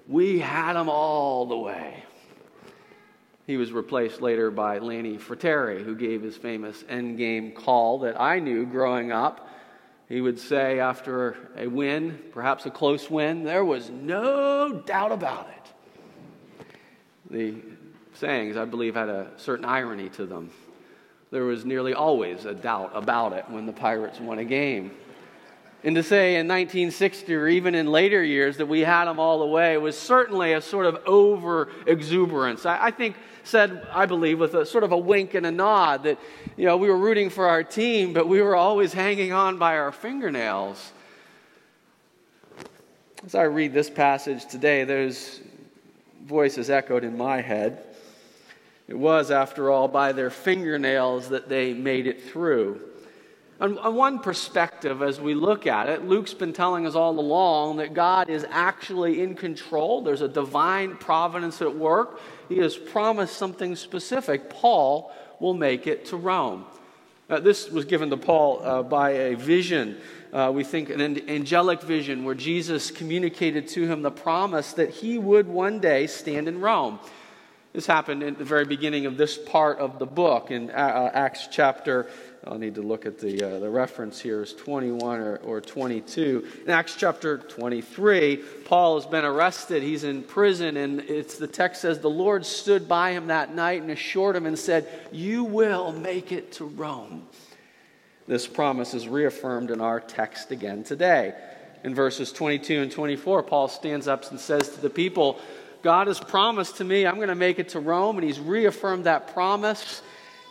we 0.07 0.39
had 0.39 0.73
them 0.73 0.89
all 0.89 1.45
the 1.45 1.57
way. 1.57 2.03
He 3.47 3.57
was 3.57 3.71
replaced 3.71 4.21
later 4.21 4.51
by 4.51 4.79
Lanny 4.79 5.17
Frattare, 5.17 5.83
who 5.83 5.95
gave 5.95 6.21
his 6.21 6.35
famous 6.35 6.83
end 6.89 7.17
game 7.17 7.51
call 7.51 7.99
that 7.99 8.19
I 8.19 8.39
knew 8.39 8.65
growing 8.65 9.11
up. 9.11 9.49
He 10.09 10.21
would 10.21 10.39
say 10.39 10.79
after 10.79 11.37
a 11.57 11.67
win, 11.67 12.19
perhaps 12.31 12.65
a 12.65 12.71
close 12.71 13.09
win, 13.09 13.43
there 13.43 13.65
was 13.65 13.89
no 13.89 14.81
doubt 14.85 15.11
about 15.11 15.49
it. 15.49 15.73
The 17.31 17.72
sayings, 18.13 18.57
I 18.57 18.65
believe, 18.65 18.95
had 18.95 19.09
a 19.09 19.31
certain 19.37 19.65
irony 19.65 20.09
to 20.09 20.25
them. 20.25 20.51
There 21.31 21.43
was 21.43 21.65
nearly 21.65 21.93
always 21.93 22.45
a 22.45 22.53
doubt 22.53 22.91
about 22.93 23.33
it 23.33 23.45
when 23.49 23.65
the 23.65 23.73
Pirates 23.73 24.19
won 24.19 24.39
a 24.39 24.45
game. 24.45 24.91
And 25.83 25.95
to 25.95 26.03
say 26.03 26.35
in 26.35 26.47
1960 26.47 27.33
or 27.35 27.47
even 27.47 27.75
in 27.75 27.87
later 27.87 28.23
years 28.23 28.57
that 28.57 28.67
we 28.67 28.81
had 28.81 29.05
them 29.05 29.19
all 29.19 29.39
the 29.39 29.47
way 29.47 29.77
was 29.77 29.97
certainly 29.97 30.53
a 30.53 30.61
sort 30.61 30.85
of 30.85 31.01
over 31.05 31.69
exuberance. 31.87 32.65
I, 32.65 32.85
I, 32.85 32.91
think 32.91 33.17
said, 33.43 33.85
I 33.91 34.05
believe, 34.05 34.39
with 34.39 34.53
a 34.53 34.65
sort 34.65 34.85
of 34.85 34.93
a 34.93 34.97
wink 34.97 35.33
and 35.33 35.45
a 35.45 35.51
nod 35.51 36.03
that, 36.03 36.19
you 36.55 36.65
know, 36.65 36.77
we 36.77 36.87
were 36.87 36.97
rooting 36.97 37.29
for 37.29 37.49
our 37.49 37.63
team, 37.63 38.13
but 38.13 38.29
we 38.29 38.41
were 38.41 38.55
always 38.55 38.93
hanging 38.93 39.33
on 39.33 39.57
by 39.57 39.77
our 39.77 39.91
fingernails. 39.91 40.93
As 43.25 43.35
I 43.35 43.43
read 43.43 43.73
this 43.73 43.89
passage 43.89 44.45
today, 44.45 44.85
those 44.85 45.41
voices 46.25 46.69
echoed 46.69 47.03
in 47.03 47.17
my 47.17 47.41
head. 47.41 47.92
It 48.87 48.97
was, 48.97 49.31
after 49.31 49.69
all, 49.69 49.87
by 49.87 50.11
their 50.11 50.29
fingernails 50.29 51.29
that 51.29 51.47
they 51.47 51.73
made 51.73 52.07
it 52.07 52.21
through. 52.21 52.81
On, 53.61 53.77
on, 53.77 53.95
one 53.95 54.19
perspective, 54.19 55.01
as 55.01 55.21
we 55.21 55.35
look 55.35 55.67
at 55.67 55.87
it, 55.87 56.03
Luke's 56.05 56.33
been 56.33 56.51
telling 56.51 56.85
us 56.85 56.95
all 56.95 57.17
along 57.17 57.77
that 57.77 57.93
God 57.93 58.29
is 58.29 58.45
actually 58.49 59.21
in 59.21 59.35
control. 59.35 60.01
There's 60.01 60.21
a 60.21 60.27
divine 60.27 60.97
providence 60.97 61.61
at 61.61 61.73
work. 61.73 62.19
He 62.49 62.57
has 62.57 62.75
promised 62.75 63.37
something 63.37 63.75
specific. 63.75 64.49
Paul 64.49 65.13
will 65.39 65.53
make 65.53 65.87
it 65.87 66.05
to 66.07 66.17
Rome. 66.17 66.65
Uh, 67.29 67.39
this 67.39 67.69
was 67.69 67.85
given 67.85 68.09
to 68.09 68.17
Paul 68.17 68.61
uh, 68.63 68.83
by 68.83 69.11
a 69.11 69.35
vision. 69.35 69.97
Uh, 70.33 70.51
we 70.53 70.63
think 70.63 70.89
an 70.89 71.29
angelic 71.29 71.81
vision 71.81 72.25
where 72.25 72.35
Jesus 72.35 72.91
communicated 72.91 73.67
to 73.69 73.87
him 73.87 74.01
the 74.01 74.11
promise 74.11 74.73
that 74.73 74.89
he 74.89 75.17
would 75.17 75.47
one 75.47 75.79
day 75.79 76.07
stand 76.07 76.47
in 76.47 76.59
Rome. 76.59 76.99
This 77.73 77.85
happened 77.87 78.23
at 78.23 78.37
the 78.37 78.45
very 78.45 78.65
beginning 78.65 79.07
of 79.07 79.17
this 79.17 79.37
part 79.37 79.79
of 79.79 79.99
the 79.99 80.05
book 80.05 80.51
in 80.51 80.69
uh, 80.69 80.73
uh, 80.73 81.11
Acts 81.13 81.47
chapter 81.51 82.07
I'll 82.45 82.57
need 82.57 82.75
to 82.75 82.81
look 82.81 83.05
at 83.05 83.19
the, 83.19 83.41
uh, 83.41 83.59
the 83.59 83.69
reference 83.69 84.19
here 84.19 84.41
is 84.41 84.53
21 84.53 85.21
or, 85.21 85.37
or 85.37 85.61
22. 85.61 86.45
In 86.65 86.69
Acts 86.69 86.95
chapter 86.97 87.37
23, 87.37 88.37
Paul 88.65 88.99
has 88.99 89.05
been 89.05 89.23
arrested. 89.23 89.81
He's 89.81 90.03
in 90.03 90.23
prison, 90.23 90.75
and 90.75 90.99
it's, 91.01 91.37
the 91.37 91.47
text 91.47 91.81
says, 91.81 91.99
The 91.99 92.09
Lord 92.09 92.45
stood 92.45 92.89
by 92.89 93.11
him 93.11 93.27
that 93.27 93.55
night 93.55 93.81
and 93.81 93.91
assured 93.91 94.35
him 94.35 94.45
and 94.45 94.59
said, 94.59 94.87
You 95.13 95.45
will 95.45 95.93
make 95.93 96.33
it 96.33 96.51
to 96.53 96.65
Rome. 96.65 97.27
This 98.27 98.45
promise 98.45 98.93
is 98.93 99.07
reaffirmed 99.07 99.71
in 99.71 99.79
our 99.79 100.01
text 100.01 100.51
again 100.51 100.83
today. 100.83 101.33
In 101.85 101.95
verses 101.95 102.33
22 102.33 102.81
and 102.81 102.91
24, 102.91 103.43
Paul 103.43 103.69
stands 103.69 104.07
up 104.07 104.29
and 104.31 104.39
says 104.39 104.69
to 104.69 104.81
the 104.81 104.89
people, 104.89 105.39
God 105.83 106.07
has 106.07 106.19
promised 106.19 106.77
to 106.77 106.83
me 106.83 107.05
I'm 107.05 107.17
going 107.17 107.27
to 107.27 107.35
make 107.35 107.59
it 107.59 107.69
to 107.69 107.79
Rome, 107.79 108.17
and 108.17 108.25
He's 108.25 108.39
reaffirmed 108.39 109.03
that 109.03 109.33
promise. 109.33 110.01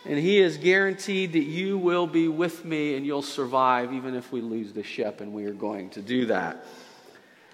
And 0.05 0.19
He 0.19 0.39
has 0.39 0.59
guaranteed 0.59 1.33
that 1.33 1.45
you 1.45 1.79
will 1.79 2.07
be 2.07 2.29
with 2.29 2.65
me 2.65 2.97
and 2.97 3.07
you'll 3.07 3.23
survive, 3.23 3.93
even 3.93 4.15
if 4.15 4.31
we 4.31 4.41
lose 4.41 4.73
the 4.73 4.83
ship, 4.83 5.21
and 5.21 5.33
we 5.33 5.47
are 5.47 5.55
going 5.55 5.91
to 5.91 6.03
do 6.03 6.27
that. 6.27 6.65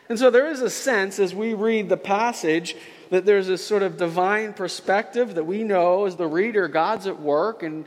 And 0.09 0.19
so 0.19 0.31
there 0.31 0.51
is 0.51 0.61
a 0.63 0.71
sense 0.71 1.19
as 1.19 1.35
we 1.35 1.55
read 1.55 1.89
the 1.89 1.99
passage 1.99 2.75
that 3.11 3.27
there's 3.27 3.47
this 3.47 3.65
sort 3.65 3.83
of 3.83 3.97
divine 3.97 4.55
perspective 4.55 5.35
that 5.35 5.45
we 5.45 5.63
know 5.63 6.07
as 6.07 6.17
the 6.17 6.27
reader, 6.27 6.67
God's 6.67 7.07
at 7.07 7.21
work, 7.21 7.63
and 7.63 7.85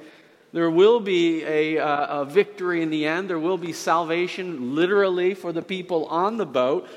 there 0.53 0.69
will 0.69 1.00
be 1.00 1.43
a, 1.43 1.79
uh, 1.79 2.21
a 2.21 2.25
victory 2.25 2.83
in 2.83 2.91
the 2.91 3.07
end. 3.07 3.29
There 3.29 3.39
will 3.39 3.57
be 3.57 3.74
salvation, 3.74 4.75
literally, 4.75 5.33
for 5.33 5.51
the 5.51 5.62
people 5.62 6.05
on 6.05 6.38
the 6.38 6.45
boat. 6.45 6.88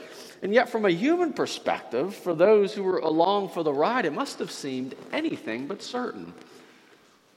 And 0.43 0.53
yet, 0.53 0.69
from 0.69 0.85
a 0.85 0.91
human 0.91 1.33
perspective, 1.33 2.15
for 2.15 2.35
those 2.35 2.75
who 2.75 2.83
were 2.83 2.99
along 2.99 3.51
for 3.51 3.63
the 3.63 3.73
ride, 3.73 4.05
it 4.05 4.13
must 4.13 4.39
have 4.39 4.51
seemed 4.51 4.95
anything 5.13 5.67
but 5.67 5.83
certain. 5.83 6.35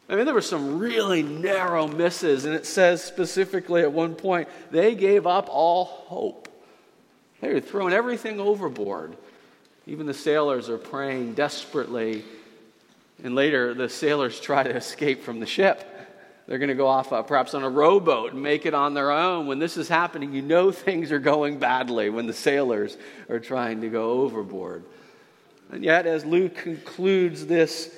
I 0.10 0.16
mean, 0.16 0.26
there 0.26 0.34
were 0.34 0.42
some 0.42 0.80
really 0.80 1.22
narrow 1.22 1.88
misses, 1.88 2.46
and 2.46 2.56
it 2.56 2.66
says 2.66 3.04
specifically 3.04 3.82
at 3.82 3.92
one 3.92 4.16
point, 4.16 4.48
they 4.72 4.96
gave 4.96 5.28
up 5.28 5.48
all 5.50 5.86
hope. 5.86 6.48
They 7.42 7.54
were 7.54 7.60
throwing 7.60 7.94
everything 7.94 8.40
overboard. 8.40 9.16
Even 9.86 10.06
the 10.06 10.14
sailors 10.14 10.70
are 10.70 10.78
praying 10.78 11.34
desperately. 11.34 12.24
And 13.24 13.36
later, 13.36 13.74
the 13.74 13.90
sailors 13.90 14.40
try 14.40 14.64
to 14.64 14.76
escape 14.76 15.24
from 15.24 15.40
the 15.40 15.46
ship. 15.46 15.97
They're 16.48 16.60
going 16.60 16.70
to 16.70 16.76
go 16.76 16.88
off 16.88 17.12
uh, 17.12 17.22
perhaps 17.24 17.54
on 17.54 17.64
a 17.64 17.70
rowboat 17.70 18.32
and 18.32 18.42
make 18.42 18.66
it 18.66 18.74
on 18.74 18.94
their 18.94 19.12
own. 19.12 19.48
When 19.48 19.60
this 19.60 19.76
is 19.76 19.90
happening, 19.90 20.34
you 20.34 20.42
know 20.42 20.72
things 20.72 21.12
are 21.12 21.20
going 21.20 21.60
badly 21.60 22.10
when 22.10 22.26
the 22.26 22.34
sailors 22.34 22.98
are 23.30 23.40
trying 23.40 23.82
to 23.82 23.90
go 23.90 24.22
overboard. 24.22 24.84
And 25.70 25.84
yet, 25.84 26.08
as 26.08 26.24
Luke 26.24 26.56
concludes 26.56 27.46
this 27.46 27.94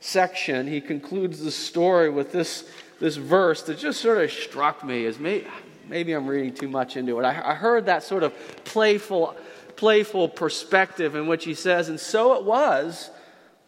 section, 0.00 0.66
he 0.66 0.80
concludes 0.80 1.38
the 1.38 1.52
story 1.52 2.10
with 2.10 2.32
this, 2.32 2.68
this 2.98 3.14
verse 3.14 3.62
that 3.62 3.78
just 3.78 4.00
sort 4.00 4.18
of 4.18 4.32
struck 4.32 4.84
me 4.84 5.06
as 5.06 5.20
maybe, 5.20 5.46
maybe 5.88 6.12
I'm 6.12 6.26
reading 6.26 6.52
too 6.52 6.68
much 6.68 6.96
into 6.96 7.20
it. 7.20 7.24
I, 7.24 7.52
I 7.52 7.54
heard 7.54 7.86
that 7.86 8.02
sort 8.02 8.24
of 8.24 8.34
playful, 8.64 9.36
playful 9.76 10.28
perspective 10.28 11.14
in 11.14 11.28
which 11.28 11.44
he 11.44 11.54
says, 11.54 11.88
And 11.88 12.00
so 12.00 12.34
it 12.34 12.44
was 12.44 13.10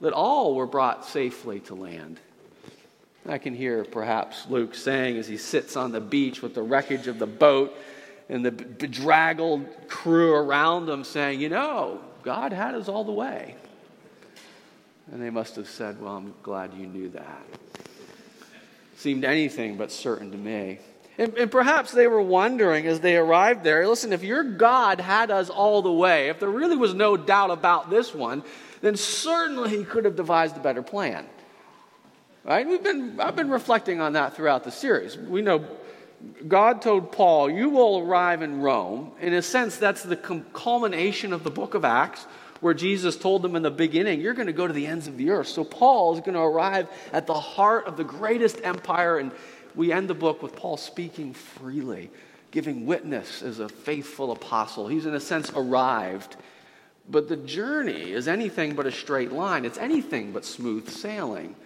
that 0.00 0.12
all 0.12 0.56
were 0.56 0.66
brought 0.66 1.04
safely 1.04 1.60
to 1.60 1.76
land. 1.76 2.18
I 3.26 3.38
can 3.38 3.54
hear 3.54 3.84
perhaps 3.84 4.46
Luke 4.48 4.74
saying 4.74 5.16
as 5.16 5.26
he 5.26 5.38
sits 5.38 5.76
on 5.76 5.92
the 5.92 6.00
beach 6.00 6.42
with 6.42 6.54
the 6.54 6.62
wreckage 6.62 7.06
of 7.06 7.18
the 7.18 7.26
boat 7.26 7.74
and 8.28 8.44
the 8.44 8.50
bedraggled 8.50 9.66
crew 9.88 10.34
around 10.34 10.88
him 10.88 11.04
saying, 11.04 11.40
You 11.40 11.48
know, 11.48 12.00
God 12.22 12.52
had 12.52 12.74
us 12.74 12.88
all 12.88 13.04
the 13.04 13.12
way. 13.12 13.56
And 15.10 15.22
they 15.22 15.30
must 15.30 15.56
have 15.56 15.68
said, 15.68 16.00
Well, 16.00 16.16
I'm 16.16 16.34
glad 16.42 16.74
you 16.74 16.86
knew 16.86 17.08
that. 17.10 17.42
Seemed 18.96 19.24
anything 19.24 19.76
but 19.76 19.90
certain 19.90 20.30
to 20.30 20.38
me. 20.38 20.78
And, 21.16 21.34
and, 21.34 21.50
perhaps 21.50 21.92
they 21.92 22.08
were 22.08 22.20
wondering 22.20 22.86
as 22.88 22.98
they 22.98 23.16
arrived 23.16 23.62
there 23.62 23.86
listen, 23.86 24.12
if 24.12 24.24
your 24.24 24.42
God 24.42 25.00
had 25.00 25.30
us 25.30 25.48
all 25.48 25.80
the 25.80 25.92
way, 25.92 26.28
if 26.28 26.40
there 26.40 26.48
really 26.48 26.76
was 26.76 26.92
no 26.92 27.16
doubt 27.16 27.50
about 27.50 27.88
this 27.88 28.12
one, 28.12 28.42
then 28.80 28.96
certainly 28.96 29.70
he 29.70 29.84
could 29.84 30.04
have 30.04 30.16
devised 30.16 30.56
a 30.56 30.60
better 30.60 30.82
plan. 30.82 31.24
Right? 32.44 32.68
We've 32.68 32.82
been, 32.82 33.18
I've 33.20 33.36
been 33.36 33.48
reflecting 33.48 34.02
on 34.02 34.12
that 34.12 34.36
throughout 34.36 34.64
the 34.64 34.70
series. 34.70 35.16
We 35.16 35.40
know 35.40 35.64
God 36.46 36.82
told 36.82 37.10
Paul, 37.10 37.50
You 37.50 37.70
will 37.70 38.00
arrive 38.00 38.42
in 38.42 38.60
Rome. 38.60 39.12
In 39.20 39.32
a 39.32 39.40
sense, 39.40 39.76
that's 39.76 40.02
the 40.02 40.16
culmination 40.16 41.32
of 41.32 41.42
the 41.42 41.50
book 41.50 41.72
of 41.72 41.86
Acts, 41.86 42.26
where 42.60 42.74
Jesus 42.74 43.16
told 43.16 43.42
them 43.42 43.56
in 43.56 43.62
the 43.62 43.70
beginning, 43.70 44.20
You're 44.20 44.34
going 44.34 44.46
to 44.46 44.52
go 44.52 44.66
to 44.66 44.74
the 44.74 44.86
ends 44.86 45.06
of 45.06 45.16
the 45.16 45.30
earth. 45.30 45.48
So 45.48 45.64
Paul 45.64 46.14
is 46.14 46.20
going 46.20 46.34
to 46.34 46.40
arrive 46.40 46.88
at 47.14 47.26
the 47.26 47.34
heart 47.34 47.86
of 47.86 47.96
the 47.96 48.04
greatest 48.04 48.60
empire. 48.62 49.18
And 49.18 49.32
we 49.74 49.90
end 49.90 50.08
the 50.08 50.14
book 50.14 50.42
with 50.42 50.54
Paul 50.54 50.76
speaking 50.76 51.32
freely, 51.32 52.10
giving 52.50 52.84
witness 52.84 53.42
as 53.42 53.58
a 53.58 53.70
faithful 53.70 54.32
apostle. 54.32 54.86
He's, 54.86 55.06
in 55.06 55.14
a 55.14 55.20
sense, 55.20 55.50
arrived. 55.56 56.36
But 57.08 57.28
the 57.28 57.36
journey 57.36 58.12
is 58.12 58.28
anything 58.28 58.74
but 58.74 58.86
a 58.86 58.92
straight 58.92 59.32
line, 59.32 59.64
it's 59.64 59.78
anything 59.78 60.32
but 60.32 60.44
smooth 60.44 60.90
sailing. 60.90 61.56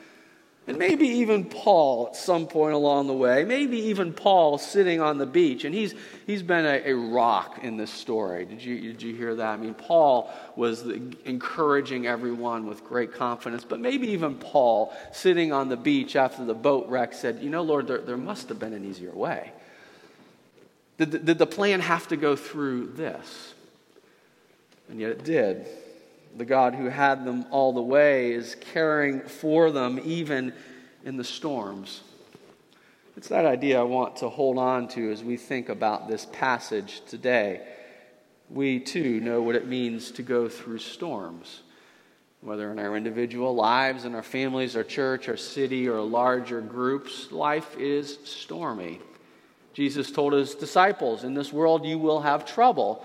And 0.68 0.76
maybe 0.76 1.06
even 1.06 1.46
Paul 1.46 2.08
at 2.08 2.16
some 2.16 2.46
point 2.46 2.74
along 2.74 3.06
the 3.06 3.14
way, 3.14 3.42
maybe 3.42 3.78
even 3.84 4.12
Paul 4.12 4.58
sitting 4.58 5.00
on 5.00 5.16
the 5.16 5.24
beach, 5.24 5.64
and 5.64 5.74
he's, 5.74 5.94
he's 6.26 6.42
been 6.42 6.66
a, 6.66 6.90
a 6.90 6.94
rock 6.94 7.60
in 7.62 7.78
this 7.78 7.90
story. 7.90 8.44
Did 8.44 8.62
you, 8.62 8.78
did 8.78 9.00
you 9.00 9.14
hear 9.14 9.34
that? 9.34 9.46
I 9.46 9.56
mean, 9.56 9.72
Paul 9.72 10.30
was 10.56 10.84
the, 10.84 11.00
encouraging 11.24 12.06
everyone 12.06 12.66
with 12.66 12.84
great 12.84 13.14
confidence, 13.14 13.64
but 13.64 13.80
maybe 13.80 14.08
even 14.08 14.34
Paul 14.34 14.94
sitting 15.10 15.54
on 15.54 15.70
the 15.70 15.76
beach 15.76 16.16
after 16.16 16.44
the 16.44 16.52
boat 16.52 16.86
wreck 16.90 17.14
said, 17.14 17.38
You 17.40 17.48
know, 17.48 17.62
Lord, 17.62 17.86
there, 17.86 18.02
there 18.02 18.18
must 18.18 18.50
have 18.50 18.58
been 18.58 18.74
an 18.74 18.84
easier 18.84 19.12
way. 19.12 19.52
Did, 20.98 21.24
did 21.24 21.38
the 21.38 21.46
plan 21.46 21.80
have 21.80 22.08
to 22.08 22.16
go 22.18 22.36
through 22.36 22.88
this? 22.88 23.54
And 24.90 25.00
yet 25.00 25.12
it 25.12 25.24
did 25.24 25.66
the 26.36 26.44
God 26.44 26.74
who 26.74 26.86
had 26.86 27.24
them 27.24 27.46
all 27.50 27.72
the 27.72 27.82
way 27.82 28.32
is 28.32 28.54
caring 28.72 29.20
for 29.20 29.70
them 29.70 30.00
even 30.04 30.52
in 31.04 31.16
the 31.16 31.24
storms. 31.24 32.02
It's 33.16 33.28
that 33.28 33.46
idea 33.46 33.80
I 33.80 33.84
want 33.84 34.16
to 34.16 34.28
hold 34.28 34.58
on 34.58 34.86
to 34.88 35.10
as 35.10 35.24
we 35.24 35.36
think 35.36 35.68
about 35.68 36.06
this 36.06 36.26
passage 36.26 37.02
today. 37.08 37.66
We 38.48 38.78
too 38.78 39.20
know 39.20 39.42
what 39.42 39.56
it 39.56 39.66
means 39.66 40.12
to 40.12 40.22
go 40.22 40.48
through 40.48 40.78
storms, 40.78 41.62
whether 42.40 42.70
in 42.70 42.78
our 42.78 42.96
individual 42.96 43.54
lives, 43.54 44.04
in 44.04 44.14
our 44.14 44.22
families, 44.22 44.76
our 44.76 44.84
church, 44.84 45.28
our 45.28 45.36
city, 45.36 45.88
or 45.88 46.00
larger 46.00 46.60
groups. 46.60 47.32
Life 47.32 47.76
is 47.76 48.18
stormy. 48.24 49.00
Jesus 49.74 50.10
told 50.10 50.32
his 50.32 50.54
disciples, 50.54 51.24
In 51.24 51.34
this 51.34 51.52
world 51.52 51.84
you 51.84 51.98
will 51.98 52.20
have 52.20 52.46
trouble, 52.46 53.04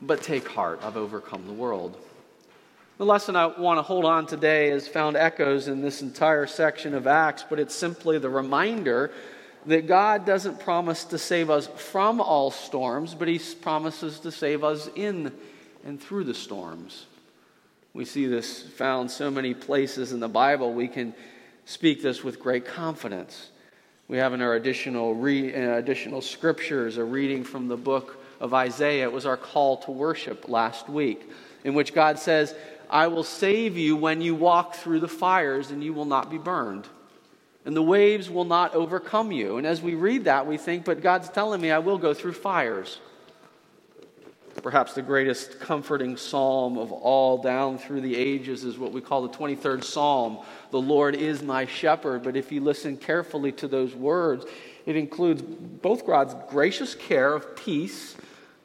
but 0.00 0.22
take 0.22 0.46
heart, 0.46 0.80
I've 0.82 0.96
overcome 0.96 1.46
the 1.46 1.52
world. 1.52 1.96
The 2.96 3.04
lesson 3.04 3.34
I 3.34 3.46
want 3.46 3.78
to 3.78 3.82
hold 3.82 4.04
on 4.04 4.24
today 4.24 4.68
has 4.68 4.86
found 4.86 5.16
echoes 5.16 5.66
in 5.66 5.82
this 5.82 6.00
entire 6.00 6.46
section 6.46 6.94
of 6.94 7.08
Acts, 7.08 7.44
but 7.50 7.58
it's 7.58 7.74
simply 7.74 8.18
the 8.18 8.30
reminder 8.30 9.10
that 9.66 9.88
God 9.88 10.24
doesn't 10.24 10.60
promise 10.60 11.02
to 11.06 11.18
save 11.18 11.50
us 11.50 11.66
from 11.66 12.20
all 12.20 12.52
storms, 12.52 13.12
but 13.12 13.26
He 13.26 13.40
promises 13.60 14.20
to 14.20 14.30
save 14.30 14.62
us 14.62 14.88
in 14.94 15.32
and 15.84 16.00
through 16.00 16.22
the 16.22 16.34
storms. 16.34 17.06
We 17.94 18.04
see 18.04 18.26
this 18.26 18.62
found 18.62 19.10
so 19.10 19.28
many 19.28 19.54
places 19.54 20.12
in 20.12 20.20
the 20.20 20.28
Bible. 20.28 20.72
We 20.72 20.86
can 20.86 21.14
speak 21.64 22.00
this 22.00 22.22
with 22.22 22.38
great 22.38 22.64
confidence. 22.64 23.50
We 24.06 24.18
have 24.18 24.34
in 24.34 24.40
our 24.40 24.54
additional, 24.54 25.16
re, 25.16 25.52
uh, 25.52 25.78
additional 25.78 26.20
scriptures 26.20 26.96
a 26.96 27.04
reading 27.04 27.42
from 27.42 27.66
the 27.66 27.76
book 27.76 28.22
of 28.38 28.54
Isaiah. 28.54 29.04
It 29.04 29.12
was 29.12 29.26
our 29.26 29.36
call 29.36 29.78
to 29.78 29.90
worship 29.90 30.48
last 30.48 30.88
week, 30.88 31.28
in 31.64 31.74
which 31.74 31.92
God 31.92 32.18
says, 32.18 32.54
I 32.94 33.08
will 33.08 33.24
save 33.24 33.76
you 33.76 33.96
when 33.96 34.20
you 34.20 34.36
walk 34.36 34.76
through 34.76 35.00
the 35.00 35.08
fires, 35.08 35.72
and 35.72 35.82
you 35.82 35.92
will 35.92 36.04
not 36.04 36.30
be 36.30 36.38
burned. 36.38 36.86
And 37.64 37.74
the 37.74 37.82
waves 37.82 38.30
will 38.30 38.44
not 38.44 38.72
overcome 38.76 39.32
you. 39.32 39.56
And 39.56 39.66
as 39.66 39.82
we 39.82 39.96
read 39.96 40.24
that, 40.26 40.46
we 40.46 40.58
think, 40.58 40.84
but 40.84 41.02
God's 41.02 41.28
telling 41.28 41.60
me 41.60 41.72
I 41.72 41.80
will 41.80 41.98
go 41.98 42.14
through 42.14 42.34
fires. 42.34 43.00
Perhaps 44.62 44.94
the 44.94 45.02
greatest 45.02 45.58
comforting 45.58 46.16
psalm 46.16 46.78
of 46.78 46.92
all 46.92 47.42
down 47.42 47.78
through 47.78 48.00
the 48.00 48.14
ages 48.14 48.62
is 48.62 48.78
what 48.78 48.92
we 48.92 49.00
call 49.00 49.26
the 49.26 49.36
23rd 49.36 49.82
Psalm. 49.82 50.38
The 50.70 50.80
Lord 50.80 51.16
is 51.16 51.42
my 51.42 51.66
shepherd. 51.66 52.22
But 52.22 52.36
if 52.36 52.52
you 52.52 52.60
listen 52.60 52.96
carefully 52.96 53.50
to 53.52 53.66
those 53.66 53.96
words, 53.96 54.46
it 54.86 54.94
includes 54.94 55.42
both 55.42 56.06
God's 56.06 56.36
gracious 56.48 56.94
care 56.94 57.34
of 57.34 57.56
peace 57.56 58.14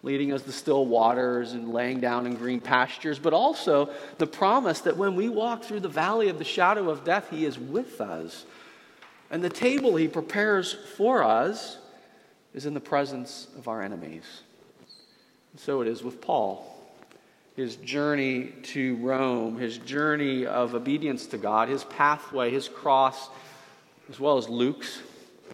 leading 0.02 0.32
us 0.32 0.44
to 0.44 0.52
still 0.52 0.86
waters 0.86 1.54
and 1.54 1.74
laying 1.74 2.00
down 2.00 2.26
in 2.26 2.36
green 2.36 2.62
pastures, 2.62 3.20
but 3.20 3.34
also 3.34 3.90
the 4.18 4.28
promise 4.28 4.82
that 4.82 4.98
when 4.98 5.16
we 5.16 5.28
walk 5.30 5.64
through 5.64 5.82
the 5.82 5.90
valley 5.90 6.30
of 6.30 6.38
the 6.38 6.44
shadow 6.44 6.90
of 6.90 7.04
death, 7.04 7.30
He 7.30 7.46
is 7.46 7.60
with 7.60 8.00
us. 8.00 8.46
And 9.30 9.44
the 9.44 9.50
table 9.50 9.96
He 9.96 10.08
prepares 10.08 10.74
for 10.96 11.24
us 11.24 11.78
is 12.54 12.66
in 12.66 12.74
the 12.74 12.80
presence 12.80 13.48
of 13.58 13.68
our 13.68 13.82
enemies. 13.82 14.24
And 15.52 15.60
so 15.60 15.82
it 15.82 15.88
is 15.88 16.02
with 16.02 16.22
Paul. 16.22 16.66
His 17.56 17.76
journey 17.76 18.54
to 18.64 18.96
Rome, 18.98 19.58
his 19.58 19.78
journey 19.80 20.46
of 20.46 20.76
obedience 20.76 21.26
to 21.28 21.38
God, 21.38 21.68
his 21.68 21.84
pathway, 21.84 22.52
his 22.52 22.70
cross, 22.70 23.30
as 24.10 24.18
well 24.18 24.38
as 24.38 24.48
Luke's, 24.48 25.02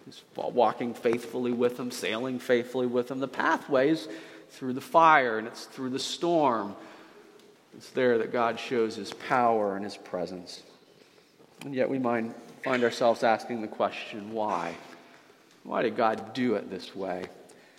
He's 0.04 0.22
walking 0.36 0.94
faithfully 0.94 1.52
with 1.52 1.80
him, 1.80 1.90
sailing 1.90 2.38
faithfully 2.38 2.86
with 2.86 3.10
him. 3.10 3.18
The 3.18 3.26
pathways 3.26 4.06
through 4.50 4.72
the 4.72 4.80
fire 4.80 5.38
and 5.38 5.46
it's 5.46 5.64
through 5.64 5.90
the 5.90 5.98
storm. 5.98 6.74
It's 7.76 7.90
there 7.90 8.18
that 8.18 8.32
God 8.32 8.58
shows 8.58 8.96
his 8.96 9.12
power 9.12 9.76
and 9.76 9.84
his 9.84 9.96
presence. 9.96 10.62
And 11.64 11.74
yet 11.74 11.90
we 11.90 11.98
might 11.98 12.32
find 12.64 12.82
ourselves 12.84 13.22
asking 13.22 13.60
the 13.60 13.68
question 13.68 14.32
why? 14.32 14.74
Why 15.62 15.82
did 15.82 15.96
God 15.96 16.32
do 16.32 16.54
it 16.54 16.70
this 16.70 16.94
way? 16.94 17.24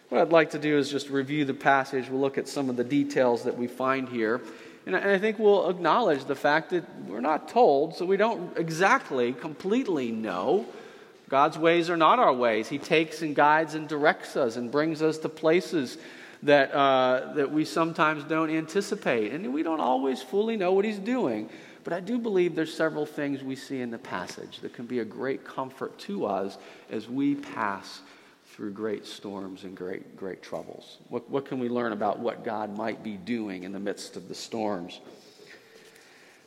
What 0.09 0.21
I'd 0.21 0.31
like 0.31 0.51
to 0.51 0.59
do 0.59 0.77
is 0.77 0.89
just 0.89 1.09
review 1.09 1.45
the 1.45 1.53
passage. 1.53 2.09
We'll 2.09 2.21
look 2.21 2.37
at 2.37 2.47
some 2.47 2.69
of 2.69 2.77
the 2.77 2.83
details 2.83 3.43
that 3.43 3.57
we 3.57 3.67
find 3.67 4.07
here. 4.07 4.41
And 4.85 4.95
I 4.95 5.19
think 5.19 5.37
we'll 5.37 5.69
acknowledge 5.69 6.23
the 6.23 6.35
fact 6.35 6.69
that 6.69 6.85
we're 7.05 7.19
not 7.19 7.49
told, 7.49 7.95
so 7.95 8.05
we 8.05 8.15
don't 8.15 8.57
exactly, 8.57 9.33
completely 9.33 10.13
know. 10.13 10.65
God's 11.27 11.57
ways 11.57 11.89
are 11.89 11.97
not 11.97 12.19
our 12.19 12.31
ways. 12.31 12.69
He 12.69 12.77
takes 12.77 13.21
and 13.21 13.35
guides 13.35 13.73
and 13.73 13.89
directs 13.89 14.37
us 14.37 14.55
and 14.55 14.71
brings 14.71 15.01
us 15.01 15.17
to 15.19 15.29
places 15.29 15.97
that, 16.43 16.71
uh, 16.73 17.33
that 17.33 17.51
we 17.51 17.65
sometimes 17.65 18.23
don't 18.23 18.49
anticipate. 18.49 19.31
And 19.31 19.53
we 19.53 19.63
don't 19.63 19.79
always 19.79 20.21
fully 20.21 20.57
know 20.57 20.73
what 20.73 20.85
He's 20.85 20.99
doing. 20.99 21.49
But 21.83 21.93
I 21.93 21.99
do 21.99 22.19
believe 22.19 22.53
there's 22.53 22.73
several 22.73 23.05
things 23.05 23.43
we 23.43 23.55
see 23.55 23.81
in 23.81 23.91
the 23.91 23.97
passage 23.97 24.59
that 24.59 24.73
can 24.73 24.85
be 24.85 24.99
a 24.99 25.05
great 25.05 25.45
comfort 25.45 25.97
to 25.99 26.25
us 26.25 26.57
as 26.89 27.07
we 27.07 27.35
pass 27.35 28.01
through 28.57 28.71
great 28.71 29.05
storms 29.05 29.65
and 29.65 29.77
great, 29.77 30.17
great 30.17 30.41
troubles? 30.41 30.97
What, 31.09 31.29
what 31.29 31.45
can 31.45 31.59
we 31.59 31.69
learn 31.69 31.93
about 31.93 32.17
what 32.17 32.43
God 32.43 32.75
might 32.75 33.03
be 33.03 33.15
doing 33.15 33.63
in 33.63 33.71
the 33.71 33.79
midst 33.79 34.17
of 34.17 34.27
the 34.27 34.33
storms? 34.33 34.99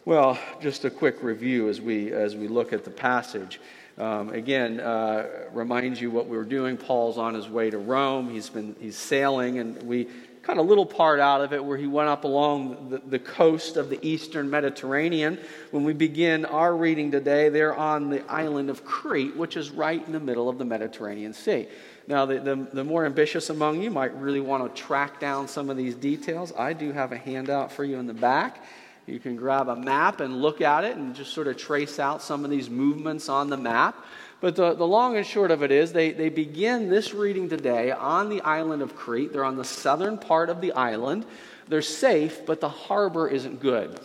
Well, 0.05 0.37
just 0.61 0.85
a 0.85 0.91
quick 0.91 1.23
review 1.23 1.69
as 1.69 1.81
we, 1.81 2.13
as 2.13 2.35
we 2.35 2.49
look 2.49 2.73
at 2.73 2.85
the 2.85 2.91
passage. 2.91 3.61
Um, 4.01 4.31
again, 4.31 4.81
uh, 4.81 5.27
reminds 5.53 6.01
you 6.01 6.11
what 6.11 6.27
we 6.27 6.35
were 6.35 6.45
doing. 6.45 6.79
Paul's 6.79 7.19
on 7.19 7.35
his 7.35 7.51
way 7.51 7.69
to 7.69 7.77
Rome. 7.77 8.31
He's 8.31 8.49
been 8.49 8.75
he's 8.81 8.97
sailing, 8.97 9.59
and 9.59 9.83
we 9.83 10.09
cut 10.41 10.57
a 10.57 10.63
little 10.63 10.87
part 10.87 11.21
out 11.21 11.43
of 11.43 11.53
it 11.53 11.63
where 11.63 11.77
he 11.77 11.87
went 11.87 12.09
up 12.09 12.25
along 12.25 12.89
the, 12.89 13.03
the 13.07 13.19
coast 13.19 13.77
of 13.77 13.91
the 13.91 13.99
eastern 14.01 14.49
Mediterranean. 14.49 15.39
When 15.71 15.85
we 15.85 15.93
begin 15.93 16.47
our 16.47 16.75
reading 16.75 17.11
today, 17.11 17.51
they're 17.51 17.77
on 17.77 18.09
the 18.09 18.25
island 18.25 18.71
of 18.71 18.87
Crete, 18.87 19.37
which 19.37 19.55
is 19.55 19.71
right 19.71 20.03
in 20.07 20.13
the 20.13 20.21
middle 20.21 20.49
of 20.49 20.57
the 20.57 20.65
Mediterranean 20.65 21.35
Sea. 21.35 21.69
Now, 22.07 22.25
the, 22.25 22.41
the, 22.41 22.57
the, 22.73 22.85
more 22.85 23.05
ambitious 23.05 23.51
among 23.51 23.83
you 23.83 23.91
might 23.91 24.15
really 24.17 24.41
want 24.41 24.75
to 24.75 24.83
track 24.83 25.21
down 25.21 25.47
some 25.47 25.69
of 25.69 25.77
these 25.77 25.95
details. 25.95 26.55
I 26.59 26.73
do 26.73 26.91
have 26.93 27.13
a 27.13 27.19
handout 27.19 27.71
for 27.71 27.85
you 27.85 27.99
in 27.99 28.07
the 28.07 28.15
back. 28.15 28.65
You 29.07 29.19
can 29.19 29.37
grab 29.37 29.69
a 29.69 29.77
map 29.77 30.21
and 30.21 30.41
look 30.41 30.61
at 30.61 30.85
it 30.85 30.97
and 30.97 31.15
just 31.15 31.33
sort 31.33 31.49
of 31.49 31.57
trace 31.57 31.99
out 31.99 32.23
some 32.23 32.45
of 32.45 32.51
these 32.51 32.71
movements 32.71 33.29
on 33.29 33.51
the 33.51 33.57
map. 33.57 34.05
But 34.41 34.57
the, 34.57 34.75
the 34.75 34.87
long 34.87 35.17
and 35.17 35.27
short 35.27 35.51
of 35.51 35.63
it 35.63 35.71
is, 35.71 35.93
they, 35.93 36.13
they 36.13 36.29
begin 36.29 36.89
this 36.89 37.13
reading 37.13 37.49
today 37.49 37.91
on 37.91 38.29
the 38.29 38.41
island 38.41 38.83
of 38.83 38.97
Crete. 38.97 39.33
They're 39.33 39.45
on 39.45 39.57
the 39.57 39.65
southern 39.65 40.17
part 40.17 40.49
of 40.49 40.61
the 40.61 40.73
island. 40.73 41.27
They're 41.69 41.83
safe, 41.83 42.47
but 42.47 42.61
the 42.61 42.69
harbor 42.69 43.29
isn't 43.29 43.61
good. 43.61 44.01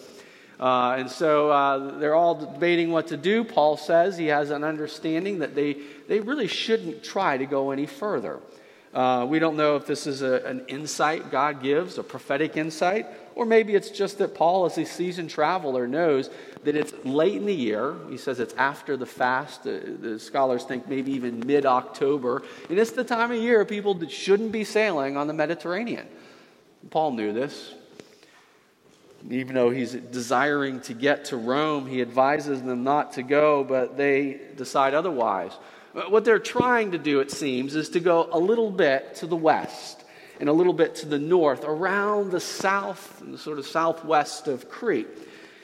Uh, 0.60 0.96
and 0.98 1.10
so 1.10 1.50
uh, 1.52 2.00
they're 2.00 2.16
all 2.16 2.36
debating 2.36 2.92
what 2.92 3.08
to 3.08 3.18
do. 3.18 3.44
Paul 3.44 3.78
says 3.78 4.18
he 4.18 4.28
has 4.28 4.52
an 4.52 4.64
understanding 4.64 5.40
that 5.40 5.56
they, 5.56 5.78
they 6.08 6.20
really 6.20 6.48
shouldn't 6.48 7.04
try 7.04 7.38
to 7.38 7.46
go 7.46 7.72
any 7.72 7.86
further. 7.86 8.40
Uh, 8.94 9.25
we 9.28 9.40
don't 9.40 9.58
know 9.58 9.75
if 9.75 9.86
this 9.86 10.08
is 10.08 10.22
a, 10.22 10.42
an 10.46 10.66
insight 10.68 11.30
God 11.30 11.62
gives, 11.62 11.98
a 11.98 12.04
prophetic 12.04 12.56
insight, 12.56 13.08
or 13.36 13.46
maybe 13.46 13.75
it's 13.75 13.89
just 13.89 14.18
that 14.20 14.34
Paul, 14.34 14.65
as 14.65 14.77
a 14.77 14.86
seasoned 14.86 15.30
traveler, 15.30 15.88
knows 15.88 16.30
that 16.63 16.75
it's 16.75 16.94
late 17.04 17.36
in 17.36 17.46
the 17.46 17.54
year. 17.54 17.96
He 18.10 18.18
says 18.18 18.39
it's 18.39 18.54
after 18.54 18.96
the 18.96 19.06
fast. 19.06 19.68
Uh, 19.68 19.80
the 20.00 20.18
scholars 20.20 20.63
think 20.63 20.88
maybe 20.88 21.12
even 21.12 21.46
mid 21.46 21.65
October. 21.65 22.44
And 22.70 22.80
it's 22.80 22.92
the 22.92 23.04
time 23.04 23.32
of 23.32 23.38
year 23.38 23.65
people 23.65 24.08
shouldn't 24.08 24.54
be 24.54 24.63
sailing 24.63 25.18
on 25.18 25.27
the 25.27 25.34
Mediterranean. 25.34 26.08
Paul 26.89 27.12
knew 27.12 27.34
this. 27.34 27.74
Even 29.30 29.56
though 29.56 29.72
he's 29.72 29.92
desiring 29.92 30.80
to 30.82 30.94
get 30.94 31.25
to 31.25 31.38
Rome, 31.38 31.88
he 31.88 32.01
advises 32.01 32.62
them 32.62 32.84
not 32.84 33.13
to 33.13 33.24
go, 33.24 33.63
but 33.63 33.98
they 33.98 34.39
decide 34.56 34.94
otherwise. 34.94 35.51
What 36.10 36.25
they're 36.25 36.39
trying 36.39 36.92
to 36.92 36.98
do, 36.98 37.22
it 37.22 37.32
seems, 37.32 37.75
is 37.75 37.89
to 37.89 38.00
go 38.00 38.30
a 38.32 38.39
little 38.39 38.70
bit 38.70 39.15
to 39.15 39.27
the 39.27 39.36
west 39.36 40.05
and 40.39 40.50
a 40.50 40.54
little 40.54 40.74
bit 40.74 40.96
to 40.96 41.08
the 41.08 41.20
north, 41.20 41.63
around 41.63 42.32
the 42.32 42.39
south, 42.39 43.22
the 43.25 43.38
sort 43.38 43.60
of 43.60 43.65
southwest 43.65 44.48
of 44.48 44.70
Crete. 44.70 45.08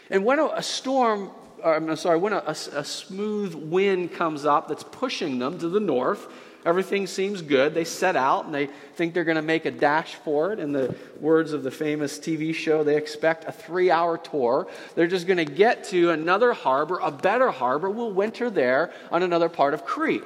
And 0.10 0.25
when 0.25 0.40
a 0.40 0.62
storm, 0.62 1.32
or, 1.63 1.75
I'm 1.75 1.96
sorry, 1.96 2.18
when 2.18 2.34
a, 2.34 2.44
a, 2.48 2.84
smooth 2.84 3.56
wind 3.56 4.13
comes 4.13 4.46
up 4.46 4.68
that's 4.68 4.84
pushing 4.84 5.40
them 5.40 5.60
to 5.60 5.70
the 5.70 5.79
north, 5.79 6.27
Everything 6.64 7.07
seems 7.07 7.42
good. 7.42 7.74
They 7.74 7.86
set 7.86 8.16
out 8.16 8.46
and 8.46 8.53
they 8.53 8.68
think 8.96 9.14
they're 9.14 9.24
going 9.24 9.36
to 9.36 9.42
make 9.42 9.66
a 9.66 9.72
dash 9.72 10.16
for 10.16 10.53
it. 10.53 10.60
In 10.60 10.72
the 10.72 10.96
words 11.20 11.53
of 11.53 11.64
the 11.64 11.72
famous 11.72 12.20
TV 12.20 12.53
show, 12.53 12.84
they 12.84 12.98
expect 12.98 13.46
a 13.46 13.51
three 13.51 13.90
hour 13.90 14.18
tour. 14.18 14.68
They're 14.94 15.07
just 15.07 15.25
going 15.25 15.44
to 15.44 15.51
get 15.51 15.86
to 15.86 16.12
another 16.12 16.53
harbor, 16.53 17.00
a 17.01 17.12
better 17.12 17.50
harbor. 17.50 17.90
We'll 17.90 18.12
winter 18.12 18.51
there 18.51 18.94
on 19.12 19.24
another 19.24 19.50
part 19.50 19.74
of 19.74 19.86
Crete. 19.86 20.24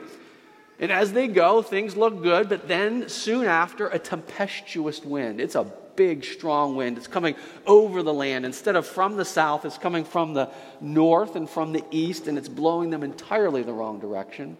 And 0.79 0.91
as 0.91 1.13
they 1.13 1.27
go, 1.27 1.61
things 1.61 1.95
look 1.95 2.21
good, 2.21 2.49
but 2.49 2.67
then 2.67 3.07
soon 3.07 3.45
after, 3.45 3.88
a 3.88 3.99
tempestuous 3.99 5.03
wind. 5.03 5.39
It's 5.39 5.55
a 5.55 5.71
big, 5.95 6.25
strong 6.25 6.75
wind. 6.75 6.97
It's 6.97 7.07
coming 7.07 7.35
over 7.65 8.03
the 8.03 8.13
land. 8.13 8.45
Instead 8.45 8.75
of 8.75 8.85
from 8.85 9.15
the 9.15 9.23
south, 9.23 9.63
it's 9.63 9.77
coming 9.77 10.03
from 10.03 10.33
the 10.33 10.49
north 10.81 11.35
and 11.38 11.49
from 11.49 11.71
the 11.71 11.83
east, 11.91 12.27
and 12.27 12.38
it's 12.38 12.49
blowing 12.49 12.89
them 12.89 13.03
entirely 13.03 13.63
the 13.63 13.73
wrong 13.73 13.99
direction 13.99 14.57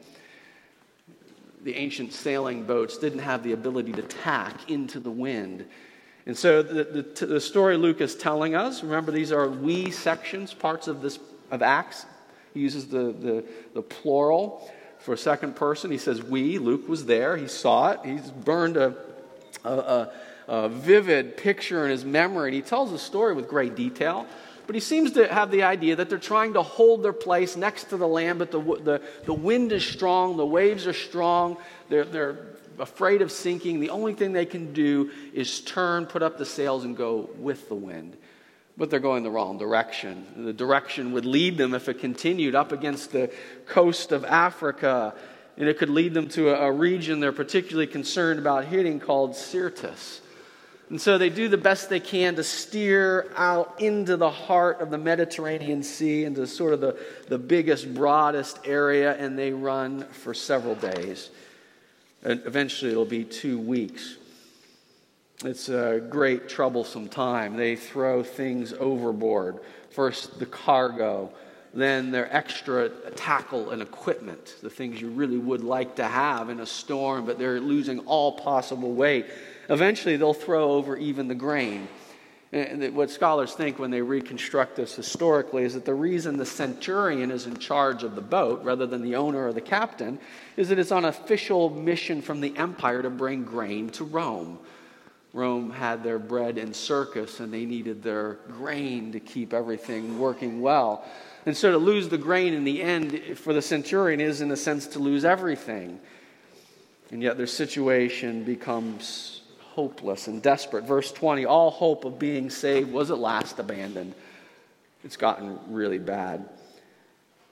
the 1.66 1.76
ancient 1.76 2.14
sailing 2.14 2.64
boats 2.64 3.00
didn't 3.00 3.20
have 3.20 3.42
the 3.44 3.52
ability 3.52 3.92
to 3.92 4.04
tack 4.04 4.70
into 4.70 5.00
the 5.00 5.10
wind. 5.10 5.66
And 6.28 6.38
so 6.38 6.62
the, 6.62 6.84
the, 6.84 7.26
the, 7.26 7.42
story 7.42 7.76
Luke 7.76 8.02
is 8.02 8.16
telling 8.16 8.54
us, 8.54 8.84
remember 8.84 9.12
these 9.12 9.32
are 9.32 9.50
we 9.50 9.90
sections, 9.90 10.54
parts 10.54 10.88
of 10.88 11.02
this 11.02 11.20
of 11.50 11.64
Acts. 11.64 12.06
He 12.54 12.60
uses 12.60 12.88
the, 12.88 13.12
the, 13.12 13.44
the 13.74 13.82
plural 13.82 14.72
for 15.06 15.14
a 15.14 15.18
second 15.18 15.56
person. 15.56 15.92
He 15.92 16.00
says 16.00 16.24
we. 16.24 16.58
Luke 16.58 16.90
was 16.90 17.06
there. 17.06 17.38
He 17.38 17.48
saw 17.48 17.92
it. 17.92 18.00
He's 18.04 18.32
burned 18.32 18.76
a, 18.76 18.96
a, 19.64 19.70
a, 19.70 20.12
a 20.48 20.70
vivid 20.70 21.38
picture 21.38 21.86
in 21.86 21.92
his 21.92 22.04
memory. 22.04 22.50
And 22.50 22.56
he 22.56 22.62
tells 22.64 22.92
the 22.92 22.98
story 22.98 23.36
with 23.36 23.48
great 23.48 23.76
detail. 23.76 24.26
But 24.66 24.74
he 24.74 24.82
seems 24.82 25.12
to 25.12 25.32
have 25.32 25.52
the 25.52 25.62
idea 25.62 25.96
that 25.98 26.10
they're 26.10 26.18
trying 26.18 26.54
to 26.54 26.64
hold 26.64 27.04
their 27.04 27.14
place 27.14 27.56
next 27.56 27.86
to 27.86 27.98
the 27.98 28.08
land, 28.08 28.40
but 28.40 28.50
the, 28.50 28.60
the, 28.60 29.02
the 29.26 29.34
wind 29.34 29.72
is 29.72 29.86
strong, 29.86 30.38
the 30.38 30.46
waves 30.46 30.88
are 30.88 30.94
strong, 30.94 31.58
they're, 31.88 32.04
they're 32.04 32.40
afraid 32.80 33.22
of 33.22 33.32
sinking. 33.32 33.80
The 33.80 33.92
only 33.92 34.16
thing 34.16 34.34
they 34.34 34.48
can 34.48 34.74
do 34.74 35.12
is 35.36 35.62
turn, 35.62 36.08
put 36.08 36.24
up 36.24 36.40
the 36.40 36.48
sails, 36.48 36.84
and 36.84 36.98
go 36.98 37.30
with 37.38 37.70
the 37.70 37.76
wind. 37.76 38.18
But 38.78 38.90
they're 38.90 39.00
going 39.00 39.24
the 39.24 39.32
wrong 39.32 39.58
direction. 39.58 40.26
The 40.38 40.54
direction 40.54 41.14
would 41.14 41.26
lead 41.26 41.58
them, 41.58 41.74
if 41.74 41.88
it 41.88 42.00
continued, 42.00 42.56
up 42.56 42.72
against 42.72 43.12
the 43.12 43.32
coast 43.68 44.12
of 44.12 44.26
Africa. 44.26 45.14
And 45.58 45.70
it 45.70 45.78
could 45.78 45.90
lead 45.90 46.14
them 46.14 46.28
to 46.30 46.50
a, 46.50 46.70
region 46.72 47.22
they're 47.22 47.32
particularly 47.32 47.88
concerned 47.88 48.40
about 48.40 48.66
hitting 48.66 49.00
called 49.00 49.36
Syrtis. 49.36 50.20
And 50.90 51.02
so 51.02 51.18
they 51.18 51.30
do 51.30 51.48
the 51.48 51.58
best 51.58 51.90
they 51.90 52.00
can 52.00 52.36
to 52.36 52.44
steer 52.44 53.32
out 53.36 53.82
into 53.82 54.18
the 54.18 54.30
heart 54.30 54.82
of 54.82 54.92
the 54.92 54.98
Mediterranean 54.98 55.82
Sea, 55.82 56.26
into 56.26 56.46
sort 56.46 56.74
of 56.74 56.82
the, 56.82 57.00
the 57.28 57.40
biggest, 57.40 57.92
broadest 57.94 58.60
area, 58.66 59.16
and 59.16 59.40
they 59.40 59.52
run 59.52 60.04
for 60.10 60.34
several 60.34 60.76
days. 60.76 61.32
And 62.24 62.42
eventually 62.46 62.92
it'll 62.92 63.06
be 63.06 63.24
two 63.24 63.58
weeks. 63.58 64.18
It's 65.44 65.68
a 65.68 66.02
great, 66.10 66.48
troublesome 66.48 67.10
time. 67.10 67.58
They 67.58 67.76
throw 67.76 68.24
things 68.24 68.72
overboard. 68.72 69.60
First, 69.90 70.40
the 70.40 70.46
cargo, 70.46 71.30
then 71.74 72.12
their 72.12 72.34
extra 72.34 72.90
tackle 73.12 73.72
and 73.72 73.82
equipment, 73.82 74.56
the 74.62 74.70
things 74.70 75.02
you 75.02 75.10
really 75.10 75.38
would 75.38 75.62
like 75.62 75.98
to 75.98 76.06
have 76.06 76.50
in 76.50 76.62
a 76.62 76.66
storm, 76.66 77.26
but 77.26 77.38
they're 77.38 77.60
losing 77.60 78.00
all 78.00 78.32
possible 78.32 78.94
weight. 78.94 79.26
Eventually, 79.70 80.16
they'll 80.16 80.34
throw 80.34 80.72
over 80.72 80.96
even 80.96 81.28
the 81.28 81.36
grain. 81.36 81.90
And 82.54 82.96
what 82.96 83.12
scholars 83.12 83.54
think 83.54 83.78
when 83.78 83.92
they 83.92 84.02
reconstruct 84.02 84.78
this 84.78 84.96
historically 84.96 85.64
is 85.64 85.74
that 85.74 85.84
the 85.84 85.94
reason 85.94 86.38
the 86.38 86.46
centurion 86.46 87.30
is 87.30 87.46
in 87.48 87.58
charge 87.58 88.04
of 88.04 88.16
the 88.16 88.22
boat 88.22 88.64
rather 88.64 88.86
than 88.86 89.02
the 89.02 89.18
owner 89.18 89.48
or 89.48 89.52
the 89.52 89.60
captain 89.60 90.20
is 90.56 90.70
that 90.70 90.80
it's 90.80 90.94
on 90.94 91.04
official 91.04 91.70
mission 91.70 92.22
from 92.22 92.40
the 92.40 92.56
empire 92.56 93.02
to 93.02 93.10
bring 93.10 93.44
grain 93.44 93.90
to 93.90 94.06
Rome. 94.06 94.60
Rome 95.36 95.70
had 95.70 96.02
their 96.02 96.18
bread 96.18 96.58
and 96.58 96.74
circus, 96.74 97.42
and 97.42 97.54
they 97.54 97.66
needed 97.66 98.02
their 98.02 98.36
grain 98.54 99.12
to 99.12 99.20
keep 99.20 99.54
everything 99.54 100.18
working 100.18 100.62
well. 100.62 101.04
And 101.46 101.56
so 101.56 101.72
to 101.72 101.78
lose 101.78 102.08
the 102.08 102.18
grain 102.18 102.54
in 102.54 102.64
the 102.64 102.82
end 102.82 103.22
for 103.36 103.52
the 103.52 103.62
centurion 103.62 104.22
is, 104.22 104.40
in 104.40 104.50
a 104.50 104.56
sense, 104.56 104.88
to 104.88 105.00
lose 105.00 105.26
everything. 105.26 106.00
And 107.12 107.22
yet 107.22 107.36
their 107.36 107.48
situation 107.48 108.46
becomes 108.46 109.42
hopeless 109.60 110.28
and 110.28 110.42
desperate. 110.42 110.86
Verse 110.86 111.12
20 111.12 111.46
all 111.46 111.70
hope 111.70 112.06
of 112.06 112.18
being 112.18 112.50
saved 112.50 112.90
was 112.94 113.12
at 113.12 113.18
last 113.18 113.60
abandoned. 113.60 114.16
It's 115.04 115.18
gotten 115.18 115.60
really 115.68 116.00
bad. 116.00 116.48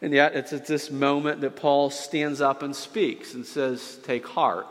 And 0.02 0.14
yet, 0.14 0.36
it's 0.36 0.54
at 0.54 0.68
this 0.68 0.90
moment 0.90 1.42
that 1.42 1.58
Paul 1.58 1.90
stands 1.90 2.40
up 2.40 2.64
and 2.64 2.74
speaks 2.74 3.34
and 3.34 3.46
says, 3.46 4.00
Take 4.04 4.26
heart. 4.26 4.68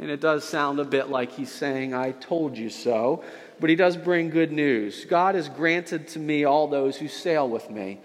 And 0.00 0.10
it 0.10 0.20
does 0.20 0.44
sound 0.44 0.78
a 0.78 0.84
bit 0.84 1.08
like 1.08 1.32
he's 1.32 1.50
saying, 1.50 1.92
I 1.92 2.12
told 2.12 2.56
you 2.56 2.70
so. 2.70 3.24
But 3.60 3.70
he 3.70 3.76
does 3.76 3.96
bring 3.96 4.30
good 4.30 4.52
news. 4.52 5.04
God 5.04 5.34
has 5.34 5.48
granted 5.48 6.08
to 6.08 6.18
me 6.18 6.44
all 6.44 6.68
those 6.68 6.96
who 6.96 7.08
sail 7.08 7.48
with 7.48 7.68
me. 7.68 7.98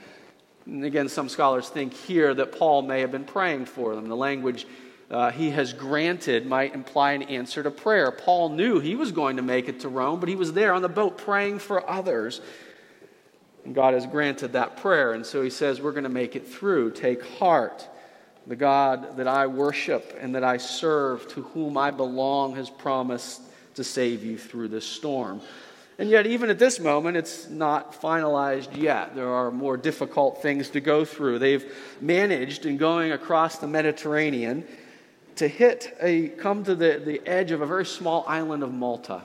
And 0.65 0.83
again, 0.83 1.07
some 1.07 1.29
scholars 1.29 1.69
think 1.69 1.93
here 1.93 2.33
that 2.33 2.57
Paul 2.57 2.81
may 2.81 3.01
have 3.01 3.11
been 3.11 3.25
praying 3.25 3.65
for 3.65 3.95
them. 3.95 4.07
The 4.07 4.15
language 4.15 4.65
uh, 5.11 5.29
he 5.29 5.51
has 5.51 5.73
granted 5.73 6.47
might 6.47 6.73
imply 6.73 7.11
an 7.11 7.23
answer 7.23 7.61
to 7.61 7.69
prayer. 7.69 8.11
Paul 8.11 8.49
knew 8.49 8.79
he 8.79 8.95
was 8.95 9.11
going 9.11 9.35
to 9.35 9.43
make 9.43 9.69
it 9.69 9.81
to 9.81 9.89
Rome, 9.89 10.19
but 10.19 10.29
he 10.29 10.35
was 10.35 10.53
there 10.53 10.73
on 10.73 10.81
the 10.81 10.89
boat 10.89 11.19
praying 11.19 11.59
for 11.59 11.87
others. 11.87 12.41
And 13.63 13.75
God 13.75 13.93
has 13.93 14.07
granted 14.07 14.53
that 14.53 14.77
prayer. 14.77 15.13
And 15.13 15.23
so 15.23 15.43
he 15.43 15.51
says, 15.51 15.79
We're 15.79 15.91
going 15.91 16.03
to 16.03 16.09
make 16.09 16.35
it 16.35 16.47
through. 16.47 16.91
Take 16.91 17.23
heart. 17.23 17.87
The 18.47 18.55
God 18.55 19.17
that 19.17 19.27
I 19.27 19.47
worship 19.47 20.17
and 20.19 20.35
that 20.35 20.43
I 20.43 20.57
serve, 20.57 21.27
to 21.29 21.43
whom 21.43 21.77
I 21.77 21.91
belong, 21.91 22.55
has 22.55 22.69
promised 22.69 23.41
to 23.75 23.83
save 23.83 24.23
you 24.23 24.37
through 24.37 24.67
this 24.67 24.85
storm. 24.85 25.41
And 25.97 26.09
yet, 26.09 26.25
even 26.25 26.49
at 26.49 26.59
this 26.59 26.79
moment, 26.79 27.17
it's 27.17 27.47
not 27.49 28.01
finalized 28.01 28.75
yet. 28.75 29.15
There 29.15 29.29
are 29.29 29.51
more 29.51 29.77
difficult 29.77 30.41
things 30.41 30.71
to 30.71 30.81
go 30.81 31.05
through. 31.05 31.39
They've 31.39 31.71
managed 32.01 32.65
in 32.65 32.77
going 32.77 33.11
across 33.11 33.59
the 33.59 33.67
Mediterranean 33.67 34.65
to 35.35 35.47
hit 35.47 35.95
a, 36.01 36.29
come 36.29 36.63
to 36.63 36.75
the, 36.75 37.01
the 37.03 37.21
edge 37.27 37.51
of 37.51 37.61
a 37.61 37.65
very 37.65 37.85
small 37.85 38.25
island 38.27 38.63
of 38.63 38.73
Malta. 38.73 39.21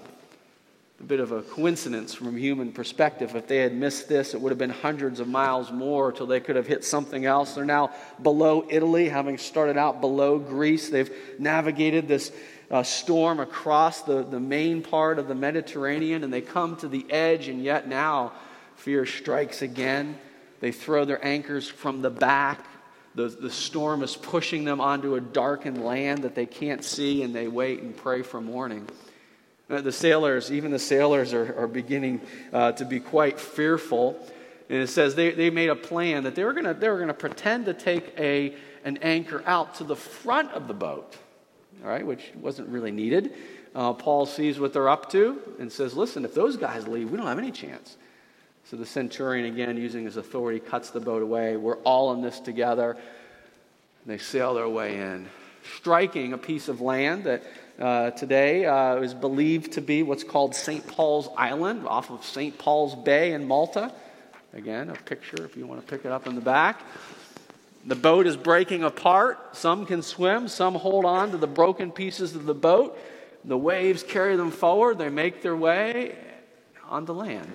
A 1.00 1.04
bit 1.04 1.20
of 1.20 1.30
a 1.30 1.42
coincidence 1.42 2.12
from 2.12 2.34
a 2.34 2.38
human 2.38 2.72
perspective. 2.72 3.36
If 3.36 3.46
they 3.46 3.58
had 3.58 3.72
missed 3.72 4.08
this, 4.08 4.34
it 4.34 4.40
would 4.40 4.50
have 4.50 4.58
been 4.58 4.70
hundreds 4.70 5.20
of 5.20 5.28
miles 5.28 5.70
more 5.70 6.10
till 6.10 6.26
they 6.26 6.40
could 6.40 6.56
have 6.56 6.66
hit 6.66 6.84
something 6.84 7.24
else. 7.24 7.54
They're 7.54 7.64
now 7.64 7.92
below 8.22 8.66
Italy, 8.68 9.08
having 9.08 9.38
started 9.38 9.76
out 9.76 10.00
below 10.00 10.38
Greece. 10.38 10.88
They've 10.88 11.10
navigated 11.38 12.08
this 12.08 12.32
uh, 12.70 12.82
storm 12.82 13.38
across 13.38 14.02
the, 14.02 14.24
the 14.24 14.40
main 14.40 14.82
part 14.82 15.18
of 15.18 15.28
the 15.28 15.34
Mediterranean, 15.34 16.24
and 16.24 16.32
they 16.32 16.40
come 16.40 16.76
to 16.78 16.88
the 16.88 17.06
edge, 17.10 17.48
and 17.48 17.62
yet 17.62 17.86
now 17.86 18.32
fear 18.74 19.06
strikes 19.06 19.62
again. 19.62 20.18
They 20.60 20.72
throw 20.72 21.04
their 21.04 21.24
anchors 21.24 21.68
from 21.68 22.02
the 22.02 22.10
back 22.10 22.64
the, 23.18 23.26
the 23.26 23.50
storm 23.50 24.04
is 24.04 24.14
pushing 24.14 24.64
them 24.64 24.80
onto 24.80 25.16
a 25.16 25.20
darkened 25.20 25.82
land 25.82 26.22
that 26.22 26.36
they 26.36 26.46
can't 26.46 26.84
see, 26.84 27.24
and 27.24 27.34
they 27.34 27.48
wait 27.48 27.82
and 27.82 27.96
pray 27.96 28.22
for 28.22 28.40
morning. 28.40 28.86
Uh, 29.70 29.80
the 29.82 29.92
sailors, 29.92 30.50
even 30.50 30.70
the 30.70 30.78
sailors, 30.78 31.34
are, 31.34 31.54
are 31.58 31.66
beginning 31.66 32.20
uh, 32.52 32.72
to 32.72 32.84
be 32.84 33.00
quite 33.00 33.38
fearful. 33.38 34.18
And 34.70 34.82
it 34.82 34.88
says 34.88 35.14
they, 35.14 35.30
they 35.30 35.50
made 35.50 35.68
a 35.68 35.76
plan 35.76 36.24
that 36.24 36.34
they 36.34 36.44
were 36.44 36.52
going 36.52 36.64
gonna 36.64 37.14
pretend 37.14 37.66
to 37.66 37.74
take 37.74 38.14
a, 38.18 38.54
an 38.84 38.98
anchor 38.98 39.42
out 39.46 39.74
to 39.76 39.84
the 39.84 39.96
front 39.96 40.50
of 40.52 40.68
the 40.68 40.74
boat, 40.74 41.16
all 41.82 41.90
right, 41.90 42.06
which 42.06 42.30
wasn't 42.40 42.68
really 42.68 42.90
needed. 42.90 43.34
Uh, 43.74 43.92
Paul 43.92 44.26
sees 44.26 44.58
what 44.58 44.72
they're 44.72 44.88
up 44.88 45.10
to 45.12 45.40
and 45.58 45.70
says, 45.70 45.94
Listen, 45.94 46.24
if 46.24 46.34
those 46.34 46.56
guys 46.56 46.88
leave, 46.88 47.10
we 47.10 47.16
don't 47.16 47.26
have 47.26 47.38
any 47.38 47.52
chance. 47.52 47.96
So 48.64 48.76
the 48.76 48.86
centurion, 48.86 49.46
again, 49.46 49.76
using 49.76 50.04
his 50.04 50.16
authority, 50.16 50.60
cuts 50.60 50.90
the 50.90 51.00
boat 51.00 51.22
away. 51.22 51.56
We're 51.56 51.78
all 51.78 52.12
in 52.12 52.20
this 52.20 52.38
together. 52.40 52.96
They 54.04 54.18
sail 54.18 54.54
their 54.54 54.68
way 54.68 54.96
in, 54.98 55.28
striking 55.76 56.32
a 56.32 56.38
piece 56.38 56.68
of 56.68 56.80
land 56.80 57.24
that 57.24 57.42
uh, 57.78 58.10
today 58.10 58.66
uh, 58.66 58.96
is 58.96 59.14
believed 59.14 59.72
to 59.72 59.80
be 59.80 60.02
what's 60.02 60.24
called 60.24 60.54
St. 60.54 60.86
Paul's 60.86 61.28
Island 61.36 61.86
off 61.86 62.10
of 62.10 62.24
St. 62.24 62.58
Paul's 62.58 62.94
Bay 62.94 63.32
in 63.32 63.46
Malta. 63.46 63.92
Again, 64.52 64.90
a 64.90 64.94
picture 64.94 65.44
if 65.44 65.56
you 65.56 65.66
want 65.66 65.80
to 65.80 65.86
pick 65.86 66.04
it 66.04 66.10
up 66.10 66.26
in 66.26 66.34
the 66.34 66.40
back. 66.40 66.82
The 67.84 67.94
boat 67.94 68.26
is 68.26 68.36
breaking 68.36 68.82
apart. 68.82 69.56
Some 69.56 69.86
can 69.86 70.02
swim, 70.02 70.48
some 70.48 70.74
hold 70.74 71.04
on 71.04 71.30
to 71.30 71.36
the 71.36 71.46
broken 71.46 71.92
pieces 71.92 72.34
of 72.34 72.44
the 72.44 72.54
boat. 72.54 72.98
The 73.44 73.56
waves 73.56 74.02
carry 74.02 74.36
them 74.36 74.50
forward. 74.50 74.98
They 74.98 75.08
make 75.08 75.42
their 75.42 75.56
way 75.56 76.16
onto 76.88 77.12
land. 77.12 77.50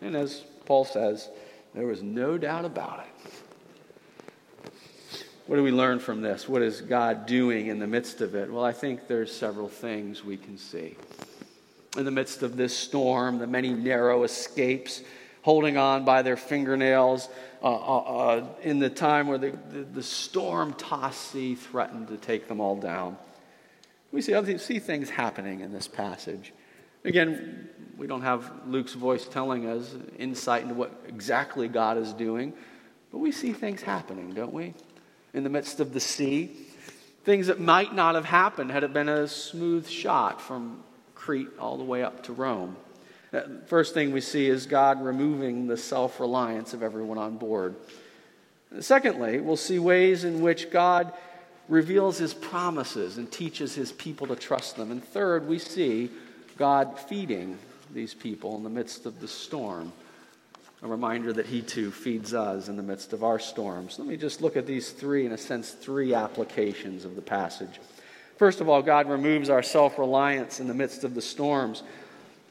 And 0.00 0.16
as 0.16 0.42
Paul 0.66 0.84
says, 0.84 1.28
there 1.74 1.86
was 1.86 2.02
no 2.02 2.36
doubt 2.36 2.64
about 2.64 3.06
it. 3.06 3.31
What 5.52 5.58
do 5.58 5.64
we 5.64 5.70
learn 5.70 5.98
from 5.98 6.22
this? 6.22 6.48
What 6.48 6.62
is 6.62 6.80
God 6.80 7.26
doing 7.26 7.66
in 7.66 7.78
the 7.78 7.86
midst 7.86 8.22
of 8.22 8.34
it? 8.34 8.50
Well, 8.50 8.64
I 8.64 8.72
think 8.72 9.06
there's 9.06 9.30
several 9.30 9.68
things 9.68 10.24
we 10.24 10.38
can 10.38 10.56
see. 10.56 10.96
In 11.94 12.06
the 12.06 12.10
midst 12.10 12.42
of 12.42 12.56
this 12.56 12.74
storm, 12.74 13.36
the 13.36 13.46
many 13.46 13.68
narrow 13.68 14.22
escapes, 14.22 15.02
holding 15.42 15.76
on 15.76 16.06
by 16.06 16.22
their 16.22 16.38
fingernails, 16.38 17.28
uh, 17.62 17.66
uh, 17.66 17.98
uh, 17.98 18.46
in 18.62 18.78
the 18.78 18.88
time 18.88 19.26
where 19.26 19.36
the, 19.36 19.50
the, 19.70 19.82
the 19.82 20.02
storm 20.02 20.72
tossed 20.72 21.32
sea 21.32 21.54
threatened 21.54 22.08
to 22.08 22.16
take 22.16 22.48
them 22.48 22.58
all 22.58 22.76
down. 22.76 23.18
We 24.10 24.22
see, 24.22 24.56
see 24.56 24.78
things 24.78 25.10
happening 25.10 25.60
in 25.60 25.70
this 25.70 25.86
passage. 25.86 26.54
Again, 27.04 27.68
we 27.98 28.06
don't 28.06 28.22
have 28.22 28.50
Luke's 28.66 28.94
voice 28.94 29.26
telling 29.26 29.66
us 29.66 29.96
insight 30.18 30.62
into 30.62 30.72
what 30.72 30.98
exactly 31.06 31.68
God 31.68 31.98
is 31.98 32.14
doing, 32.14 32.54
but 33.10 33.18
we 33.18 33.30
see 33.30 33.52
things 33.52 33.82
happening, 33.82 34.32
don't 34.32 34.54
we? 34.54 34.72
In 35.34 35.44
the 35.44 35.50
midst 35.50 35.80
of 35.80 35.92
the 35.92 36.00
sea, 36.00 36.50
things 37.24 37.46
that 37.46 37.58
might 37.58 37.94
not 37.94 38.14
have 38.14 38.26
happened 38.26 38.70
had 38.70 38.84
it 38.84 38.92
been 38.92 39.08
a 39.08 39.26
smooth 39.26 39.88
shot 39.88 40.40
from 40.40 40.82
Crete 41.14 41.48
all 41.58 41.78
the 41.78 41.84
way 41.84 42.02
up 42.02 42.24
to 42.24 42.32
Rome. 42.32 42.76
Uh, 43.32 43.42
first 43.66 43.94
thing 43.94 44.12
we 44.12 44.20
see 44.20 44.46
is 44.46 44.66
God 44.66 45.02
removing 45.02 45.66
the 45.66 45.76
self 45.76 46.20
reliance 46.20 46.74
of 46.74 46.82
everyone 46.82 47.16
on 47.16 47.38
board. 47.38 47.76
Secondly, 48.80 49.40
we'll 49.40 49.56
see 49.56 49.78
ways 49.78 50.24
in 50.24 50.42
which 50.42 50.70
God 50.70 51.12
reveals 51.68 52.18
his 52.18 52.34
promises 52.34 53.16
and 53.16 53.30
teaches 53.30 53.74
his 53.74 53.92
people 53.92 54.26
to 54.26 54.36
trust 54.36 54.76
them. 54.76 54.90
And 54.90 55.02
third, 55.02 55.46
we 55.46 55.58
see 55.58 56.10
God 56.58 56.98
feeding 56.98 57.58
these 57.92 58.14
people 58.14 58.56
in 58.56 58.62
the 58.62 58.70
midst 58.70 59.06
of 59.06 59.20
the 59.20 59.28
storm. 59.28 59.92
A 60.82 60.88
reminder 60.88 61.32
that 61.32 61.46
He 61.46 61.62
too 61.62 61.92
feeds 61.92 62.34
us 62.34 62.68
in 62.68 62.76
the 62.76 62.82
midst 62.82 63.12
of 63.12 63.22
our 63.22 63.38
storms. 63.38 63.98
Let 63.98 64.08
me 64.08 64.16
just 64.16 64.42
look 64.42 64.56
at 64.56 64.66
these 64.66 64.90
three, 64.90 65.24
in 65.24 65.32
a 65.32 65.38
sense, 65.38 65.70
three 65.70 66.12
applications 66.12 67.04
of 67.04 67.14
the 67.14 67.22
passage. 67.22 67.80
First 68.36 68.60
of 68.60 68.68
all, 68.68 68.82
God 68.82 69.08
removes 69.08 69.48
our 69.48 69.62
self 69.62 69.96
reliance 69.96 70.58
in 70.58 70.66
the 70.66 70.74
midst 70.74 71.04
of 71.04 71.14
the 71.14 71.22
storms. 71.22 71.84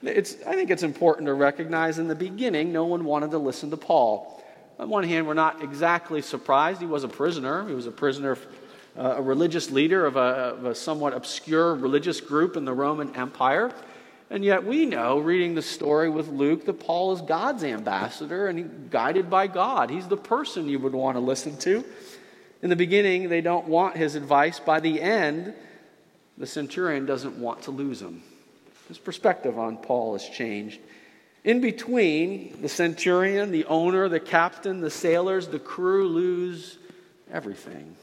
It's, 0.01 0.37
I 0.47 0.53
think 0.53 0.69
it's 0.69 0.83
important 0.83 1.27
to 1.27 1.33
recognize 1.33 1.99
in 1.99 2.07
the 2.07 2.15
beginning, 2.15 2.71
no 2.71 2.85
one 2.85 3.03
wanted 3.03 3.31
to 3.31 3.37
listen 3.37 3.69
to 3.71 3.77
Paul. 3.77 4.41
On 4.79 4.89
one 4.89 5.03
hand, 5.03 5.27
we're 5.27 5.33
not 5.33 5.61
exactly 5.61 6.21
surprised. 6.21 6.79
He 6.79 6.87
was 6.87 7.03
a 7.03 7.09
prisoner. 7.09 7.67
He 7.67 7.75
was 7.75 7.85
a 7.85 7.91
prisoner, 7.91 8.37
uh, 8.97 9.15
a 9.17 9.21
religious 9.21 9.69
leader 9.69 10.05
of 10.05 10.15
a, 10.15 10.19
of 10.19 10.65
a 10.65 10.73
somewhat 10.73 11.13
obscure 11.13 11.75
religious 11.75 12.21
group 12.21 12.55
in 12.55 12.63
the 12.63 12.73
Roman 12.73 13.15
Empire. 13.15 13.71
And 14.31 14.45
yet 14.45 14.63
we 14.63 14.85
know, 14.85 15.19
reading 15.19 15.55
the 15.55 15.61
story 15.61 16.09
with 16.09 16.29
Luke, 16.29 16.63
that 16.65 16.79
Paul 16.79 17.11
is 17.11 17.21
God's 17.21 17.65
ambassador 17.65 18.47
and 18.47 18.89
guided 18.89 19.29
by 19.29 19.47
God. 19.47 19.89
He's 19.89 20.07
the 20.07 20.15
person 20.15 20.69
you 20.69 20.79
would 20.79 20.93
want 20.93 21.17
to 21.17 21.19
listen 21.19 21.57
to. 21.57 21.83
In 22.61 22.69
the 22.69 22.77
beginning, 22.77 23.27
they 23.27 23.41
don't 23.41 23.67
want 23.67 23.97
his 23.97 24.15
advice. 24.15 24.57
By 24.57 24.79
the 24.79 25.01
end, 25.01 25.53
the 26.37 26.47
centurion 26.47 27.05
doesn't 27.05 27.39
want 27.39 27.63
to 27.63 27.71
lose 27.71 28.01
him. 28.01 28.23
His 28.87 28.97
perspective 28.97 29.59
on 29.59 29.75
Paul 29.75 30.13
has 30.13 30.27
changed. 30.29 30.79
In 31.43 31.59
between, 31.59 32.61
the 32.61 32.69
centurion, 32.69 33.51
the 33.51 33.65
owner, 33.65 34.07
the 34.07 34.21
captain, 34.21 34.79
the 34.79 34.89
sailors, 34.89 35.49
the 35.49 35.59
crew 35.59 36.07
lose 36.07 36.77
everything. 37.29 37.97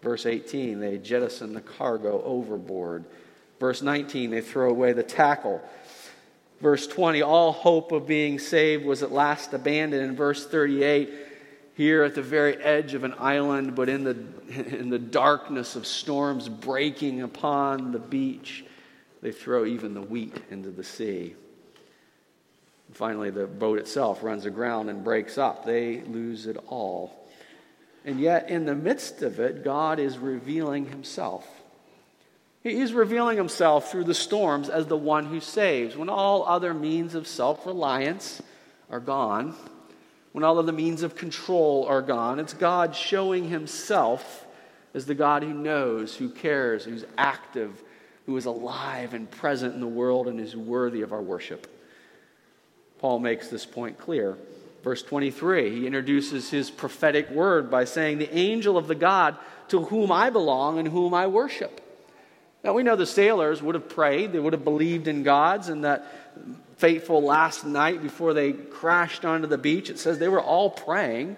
Verse 0.00 0.24
18, 0.24 0.80
they 0.80 0.96
jettison 0.96 1.52
the 1.52 1.60
cargo 1.60 2.22
overboard. 2.24 3.04
Verse 3.62 3.80
19, 3.80 4.32
they 4.32 4.40
throw 4.40 4.70
away 4.70 4.92
the 4.92 5.04
tackle. 5.04 5.62
Verse 6.60 6.84
20, 6.88 7.22
all 7.22 7.52
hope 7.52 7.92
of 7.92 8.08
being 8.08 8.40
saved 8.40 8.84
was 8.84 9.04
at 9.04 9.12
last 9.12 9.54
abandoned. 9.54 10.02
In 10.02 10.16
verse 10.16 10.44
38, 10.44 11.08
here 11.76 12.02
at 12.02 12.16
the 12.16 12.22
very 12.22 12.56
edge 12.56 12.94
of 12.94 13.04
an 13.04 13.14
island, 13.20 13.76
but 13.76 13.88
in 13.88 14.02
the, 14.02 14.16
in 14.48 14.90
the 14.90 14.98
darkness 14.98 15.76
of 15.76 15.86
storms 15.86 16.48
breaking 16.48 17.22
upon 17.22 17.92
the 17.92 18.00
beach, 18.00 18.64
they 19.20 19.30
throw 19.30 19.64
even 19.64 19.94
the 19.94 20.02
wheat 20.02 20.36
into 20.50 20.70
the 20.70 20.82
sea. 20.82 21.36
finally, 22.90 23.30
the 23.30 23.46
boat 23.46 23.78
itself 23.78 24.24
runs 24.24 24.44
aground 24.44 24.90
and 24.90 25.04
breaks 25.04 25.38
up. 25.38 25.64
They 25.64 26.00
lose 26.00 26.48
it 26.48 26.56
all. 26.66 27.28
And 28.04 28.18
yet, 28.18 28.50
in 28.50 28.64
the 28.64 28.74
midst 28.74 29.22
of 29.22 29.38
it, 29.38 29.62
God 29.62 30.00
is 30.00 30.18
revealing 30.18 30.86
himself. 30.86 31.61
He's 32.62 32.92
revealing 32.92 33.36
himself 33.36 33.90
through 33.90 34.04
the 34.04 34.14
storms 34.14 34.68
as 34.68 34.86
the 34.86 34.96
one 34.96 35.26
who 35.26 35.40
saves. 35.40 35.96
When 35.96 36.08
all 36.08 36.46
other 36.46 36.72
means 36.72 37.14
of 37.14 37.26
self 37.26 37.66
reliance 37.66 38.40
are 38.88 39.00
gone, 39.00 39.54
when 40.30 40.44
all 40.44 40.58
other 40.58 40.72
means 40.72 41.02
of 41.02 41.16
control 41.16 41.86
are 41.88 42.02
gone, 42.02 42.38
it's 42.38 42.54
God 42.54 42.94
showing 42.94 43.48
himself 43.48 44.46
as 44.94 45.06
the 45.06 45.14
God 45.14 45.42
who 45.42 45.52
knows, 45.52 46.16
who 46.16 46.28
cares, 46.28 46.84
who's 46.84 47.04
active, 47.18 47.82
who 48.26 48.36
is 48.36 48.46
alive 48.46 49.12
and 49.12 49.30
present 49.30 49.74
in 49.74 49.80
the 49.80 49.86
world 49.86 50.28
and 50.28 50.38
is 50.38 50.54
worthy 50.54 51.02
of 51.02 51.12
our 51.12 51.20
worship. 51.20 51.66
Paul 52.98 53.18
makes 53.18 53.48
this 53.48 53.66
point 53.66 53.98
clear. 53.98 54.38
Verse 54.84 55.02
23, 55.02 55.80
he 55.80 55.86
introduces 55.86 56.50
his 56.50 56.70
prophetic 56.70 57.30
word 57.30 57.70
by 57.70 57.84
saying, 57.84 58.18
The 58.18 58.34
angel 58.34 58.76
of 58.76 58.86
the 58.86 58.94
God 58.94 59.36
to 59.68 59.84
whom 59.84 60.12
I 60.12 60.30
belong 60.30 60.78
and 60.78 60.88
whom 60.88 61.12
I 61.14 61.26
worship. 61.26 61.80
Now, 62.64 62.72
we 62.74 62.82
know 62.82 62.94
the 62.94 63.06
sailors 63.06 63.60
would 63.60 63.74
have 63.74 63.88
prayed, 63.88 64.32
they 64.32 64.38
would 64.38 64.52
have 64.52 64.64
believed 64.64 65.08
in 65.08 65.22
God's, 65.22 65.68
and 65.68 65.84
that 65.84 66.06
fateful 66.76 67.22
last 67.22 67.64
night 67.64 68.02
before 68.02 68.34
they 68.34 68.52
crashed 68.52 69.24
onto 69.24 69.46
the 69.46 69.58
beach, 69.58 69.90
it 69.90 69.98
says 69.98 70.18
they 70.18 70.28
were 70.28 70.40
all 70.40 70.70
praying. 70.70 71.36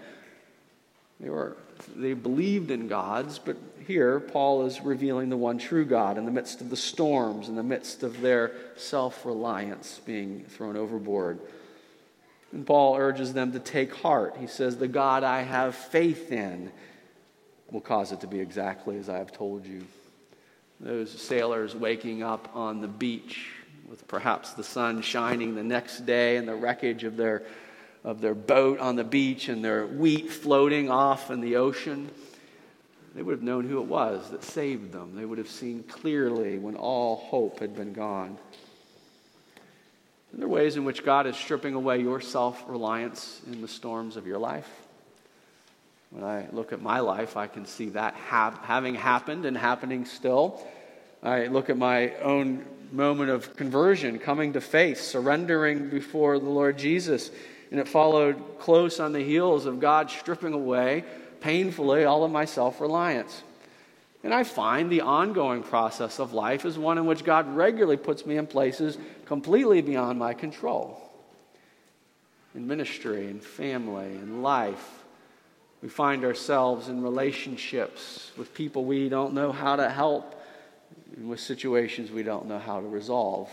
They, 1.21 1.31
were, 1.31 1.57
they 1.97 2.13
believed 2.13 2.71
in 2.71 2.89
God's, 2.89 3.39
but 3.39 3.57
here, 3.87 4.21
Paul 4.21 4.67
is 4.67 4.81
revealing 4.81 5.29
the 5.29 5.37
one 5.37 5.59
true 5.59 5.85
God 5.85 6.19
in 6.19 6.25
the 6.25 6.31
midst 6.31 6.61
of 6.61 6.71
the 6.71 6.77
storms, 6.77 7.49
in 7.49 7.57
the 7.57 7.63
midst 7.63 8.03
of 8.03 8.21
their 8.21 8.53
self 8.77 9.25
reliance 9.27 10.01
being 10.05 10.45
thrown 10.49 10.77
overboard. 10.77 11.39
And 12.53 12.67
Paul 12.67 12.97
urges 12.97 13.33
them 13.33 13.53
to 13.53 13.59
take 13.59 13.95
heart. 13.95 14.37
He 14.39 14.47
says, 14.47 14.77
The 14.77 14.89
God 14.89 15.25
I 15.25 15.43
have 15.43 15.75
faith 15.75 16.33
in 16.33 16.71
will 17.71 17.81
cause 17.81 18.13
it 18.13 18.21
to 18.21 18.27
be 18.27 18.41
exactly 18.41 18.97
as 18.97 19.09
I 19.09 19.19
have 19.19 19.33
told 19.33 19.67
you. 19.67 19.85
Those 20.81 21.11
sailors 21.11 21.75
waking 21.75 22.23
up 22.23 22.51
on 22.55 22.81
the 22.81 22.89
beach 22.89 23.49
with 23.89 24.07
perhaps 24.09 24.53
the 24.53 24.65
sun 24.65 25.03
shining 25.03 25.55
the 25.55 25.63
next 25.63 26.07
day 26.07 26.37
and 26.37 26.49
the 26.49 26.55
wreckage 26.55 27.05
of 27.05 27.17
their, 27.17 27.43
of 28.03 28.21
their 28.21 28.35
boat 28.35 28.81
on 28.81 28.97
the 28.97 29.05
beach 29.05 29.49
and 29.49 29.65
their 29.65 29.87
wheat 29.87 30.31
floating 30.31 30.91
off 30.91 31.31
in 31.31 31.41
the 31.41 31.57
ocean 31.57 32.11
they 33.15 33.23
would 33.23 33.33
have 33.33 33.43
known 33.43 33.65
who 33.69 33.79
it 33.79 33.87
was 33.87 34.31
that 34.31 34.43
saved 34.43 34.93
them. 34.93 35.15
They 35.15 35.25
would 35.25 35.39
have 35.39 35.49
seen 35.49 35.85
clearly 35.85 36.59
when 36.59 36.75
all 36.75 37.17
hope 37.17 37.61
had 37.61 37.77
been 37.77 37.93
gone. 37.93 38.37
Are 40.33 40.37
there 40.37 40.47
are 40.47 40.49
ways 40.49 40.77
in 40.77 40.85
which 40.85 41.05
God 41.05 41.29
is 41.29 41.37
stripping 41.37 41.75
away 41.75 42.01
your 42.01 42.21
self 42.21 42.65
reliance 42.67 43.41
in 43.47 43.61
the 43.61 43.69
storms 43.69 44.17
of 44.17 44.27
your 44.27 44.39
life? 44.39 44.69
When 46.14 46.22
I 46.22 46.46
look 46.53 46.72
at 46.72 46.81
my 46.81 47.00
life, 47.00 47.37
I 47.37 47.48
can 47.48 47.66
see 47.66 47.88
that 47.88 48.14
ha- 48.14 48.57
having 48.62 48.94
happened 48.94 49.44
and 49.46 49.59
happening 49.59 50.05
still. 50.05 50.64
I 51.24 51.48
look 51.48 51.70
at 51.70 51.77
my 51.77 52.14
own 52.18 52.64
moment 52.92 53.31
of 53.31 53.57
conversion, 53.57 54.20
coming 54.20 54.53
to 54.53 54.61
faith, 54.61 55.00
surrendering 55.00 55.90
before 55.90 56.38
the 56.38 56.48
Lord 56.48 56.79
Jesus, 56.79 57.33
and 57.72 57.81
it 57.81 57.88
followed 57.88 58.61
close 58.61 59.00
on 59.00 59.12
the 59.12 59.24
heels 59.24 59.66
of 59.66 59.81
God 59.81 60.09
stripping 60.09 60.53
away 60.53 61.03
painfully 61.40 62.05
all 62.05 62.22
of 62.22 62.31
my 62.31 62.44
self 62.44 62.81
reliance. 62.81 63.42
And 64.22 64.33
I 64.33 64.44
find 64.44 64.90
the 64.90 65.00
ongoing 65.00 65.64
process 65.64 66.20
of 66.20 66.33
life 66.33 66.64
is 66.64 66.79
one 66.79 66.96
in 66.96 67.07
which 67.07 67.24
God 67.24 67.57
regularly 67.57 67.96
puts 67.96 68.24
me 68.24 68.37
in 68.37 68.46
places 68.46 68.96
completely 69.27 69.83
beyond 69.83 70.20
my 70.20 70.33
control. 70.33 71.11
In 72.55 72.68
ministry, 72.68 73.29
in 73.29 73.40
family, 73.40 74.12
in 74.14 74.42
life, 74.42 75.04
we 75.85 75.90
find 75.90 76.25
ourselves 76.25 76.88
in 76.88 77.03
relationships 77.03 78.33
with 78.38 78.55
people 78.55 78.87
we 78.87 79.11
don't 79.11 79.35
know 79.35 79.53
how 79.53 79.77
to 79.77 79.90
help, 79.90 80.35
and 81.14 81.29
with 81.29 81.40
situations 81.40 82.11
we 82.11 82.23
don't 82.23 82.47
know 82.47 82.59
how 82.59 82.81
to 82.81 82.87
resolve. 82.87 83.51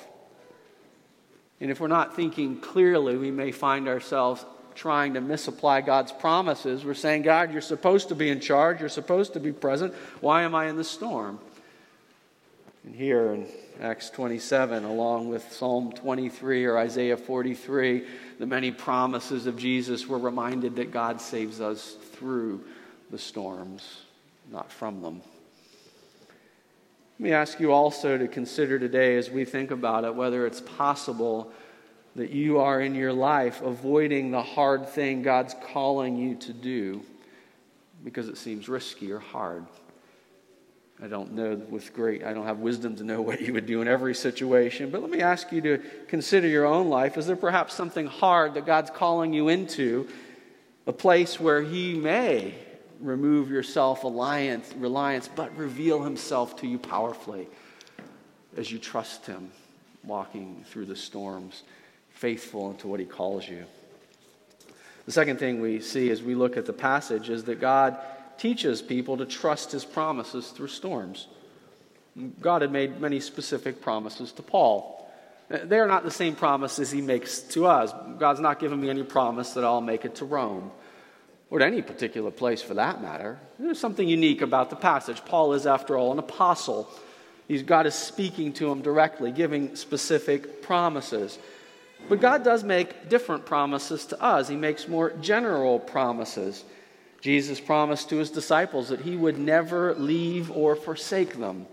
And 1.60 1.70
if 1.70 1.82
we're 1.82 1.89
not 1.89 2.15
thinking 2.15 2.62
clearly, 2.62 3.17
we 3.17 3.32
may 3.32 3.52
find 3.52 3.89
ourselves 3.89 4.46
trying 4.76 5.15
to 5.15 5.20
misapply 5.20 5.82
God's 5.82 6.13
promises. 6.13 6.86
We're 6.86 6.94
saying, 6.94 7.24
God, 7.24 7.52
you're 7.52 7.60
supposed 7.60 8.08
to 8.08 8.15
be 8.15 8.30
in 8.30 8.39
charge, 8.39 8.80
you're 8.80 8.88
supposed 8.88 9.34
to 9.34 9.41
be 9.41 9.52
present. 9.52 9.94
Why 10.22 10.44
am 10.44 10.56
I 10.56 10.70
in 10.70 10.78
the 10.78 10.86
storm? 10.86 11.38
And 12.86 12.96
here 12.96 13.34
in 13.34 13.46
Acts 13.80 14.10
27, 14.10 14.84
along 14.84 15.30
with 15.30 15.52
Psalm 15.52 15.92
23 15.92 16.66
or 16.66 16.78
Isaiah 16.78 17.18
43, 17.18 18.06
the 18.38 18.46
many 18.46 18.72
promises 18.72 19.48
of 19.48 19.58
Jesus, 19.58 20.08
we're 20.08 20.18
reminded 20.18 20.76
that 20.76 20.92
God 20.92 21.22
saves 21.22 21.62
us 21.62 21.96
through 22.12 22.64
the 23.10 23.18
storms, 23.18 24.02
not 24.52 24.72
from 24.72 25.02
them. 25.02 25.22
Let 27.20 27.24
me 27.24 27.32
ask 27.34 27.60
you 27.60 27.72
also 27.72 28.18
to 28.18 28.28
consider 28.28 28.78
today 28.78 29.16
as 29.18 29.30
we 29.30 29.46
think 29.46 29.72
about 29.72 30.04
it 30.04 30.16
whether 30.16 30.46
it's 30.46 30.62
possible 30.62 31.52
that 32.16 32.32
you 32.32 32.60
are 32.60 32.82
in 32.82 32.94
your 32.94 33.14
life 33.14 33.62
avoiding 33.62 34.32
the 34.32 34.42
hard 34.42 34.90
thing 34.90 35.22
God's 35.22 35.56
calling 35.72 36.18
you 36.18 36.36
to 36.36 36.54
do 36.54 37.02
because 38.04 38.28
it 38.28 38.38
seems 38.38 38.68
risky 38.68 39.12
or 39.12 39.20
hard. 39.20 39.66
I 41.02 41.08
don't 41.08 41.34
know 41.34 41.56
with 41.56 41.94
great, 41.94 42.24
I 42.24 42.34
don't 42.34 42.46
have 42.46 42.60
wisdom 42.60 42.96
to 42.98 43.04
know 43.04 43.22
what 43.22 43.42
you 43.42 43.54
would 43.54 43.66
do 43.66 43.82
in 43.82 43.88
every 43.88 44.14
situation, 44.14 44.92
but 44.92 45.02
let 45.02 45.10
me 45.10 45.22
ask 45.22 45.52
you 45.52 45.62
to 45.62 45.80
consider 46.08 46.48
your 46.48 46.66
own 46.66 46.90
life. 46.90 47.18
Is 47.18 47.26
there 47.26 47.36
perhaps 47.36 47.74
something 47.74 48.08
hard 48.08 48.54
that 48.54 48.66
God's 48.66 48.92
calling 48.92 49.34
you 49.34 49.48
into, 49.50 50.08
a 50.86 50.94
place 50.94 51.40
where 51.40 51.62
He 51.62 51.94
may 51.96 52.54
remove 53.00 53.50
your 53.50 53.64
self 53.64 54.04
reliance, 54.04 55.30
but 55.36 55.56
reveal 55.58 56.04
Himself 56.04 56.58
to 56.58 56.68
you 56.68 56.78
powerfully 56.78 57.48
as 58.56 58.72
you 58.72 58.78
trust 58.78 59.26
Him 59.26 59.52
walking 60.04 60.64
through 60.70 60.86
the 60.86 60.96
storms? 60.96 61.64
faithful 62.22 62.70
into 62.70 62.88
what 62.88 63.00
he 63.00 63.06
calls 63.08 63.50
you. 63.50 63.66
The 65.08 65.12
second 65.12 65.40
thing 65.40 65.60
we 65.60 65.80
see 65.80 66.12
as 66.12 66.22
we 66.22 66.36
look 66.36 66.56
at 66.56 66.68
the 66.68 66.74
passage 66.74 67.32
is 67.32 67.46
that 67.46 67.60
God 67.60 67.98
teaches 68.41 68.82
people 68.82 69.17
to 69.17 69.25
trust 69.25 69.71
his 69.71 69.86
promises 69.86 70.49
through 70.49 70.67
storms. 70.67 71.27
God 72.41 72.63
had 72.63 72.71
made 72.71 72.99
many 72.99 73.19
specific 73.19 73.82
promises 73.82 74.32
to 74.32 74.41
Paul. 74.41 75.08
They 75.47 75.77
are 75.77 75.88
not 75.88 76.04
the 76.04 76.10
same 76.10 76.36
promises 76.36 76.89
he 76.89 77.01
makes 77.01 77.41
to 77.54 77.67
us. 77.67 77.93
God's 78.17 78.39
not 78.39 78.60
given 78.60 78.82
me 78.82 78.89
any 78.89 79.04
promise 79.04 79.51
that 79.51 79.63
I'll 79.63 79.80
make 79.80 80.06
it 80.06 80.15
to 80.15 80.25
Rome 80.25 80.71
or 81.51 81.60
to 81.60 81.65
any 81.65 81.84
particular 81.84 82.32
place 82.32 82.63
for 82.63 82.73
that 82.73 82.99
matter. 82.99 83.38
There's 83.60 83.80
something 83.80 84.08
unique 84.08 84.41
about 84.41 84.71
the 84.71 84.75
passage. 84.75 85.23
Paul 85.23 85.54
is, 85.54 85.67
after 85.67 85.95
all, 85.95 86.12
an 86.12 86.17
apostle. 86.17 86.89
He's, 87.47 87.62
God 87.62 87.86
is 87.86 87.93
speaking 87.93 88.54
to 88.54 88.71
him 88.71 88.82
directly, 88.82 89.32
giving 89.32 89.75
specific 89.75 90.63
promises. 90.63 91.38
But 92.10 92.21
God 92.21 92.43
does 92.43 92.63
make 92.63 93.08
different 93.08 93.45
promises 93.45 94.08
to 94.08 94.19
us. 94.19 94.47
He 94.47 94.56
makes 94.56 94.88
more 94.88 95.12
general 95.21 95.77
promises. 95.77 96.63
Jesus 97.22 97.60
promised 97.60 98.10
to 98.10 98.18
his 98.18 98.32
disciples 98.32 98.90
that 98.90 99.02
he 99.02 99.16
would 99.16 99.38
never 99.38 99.94
leave 99.94 100.52
or 100.52 100.76
forsake 100.76 101.38
them. 101.40 101.68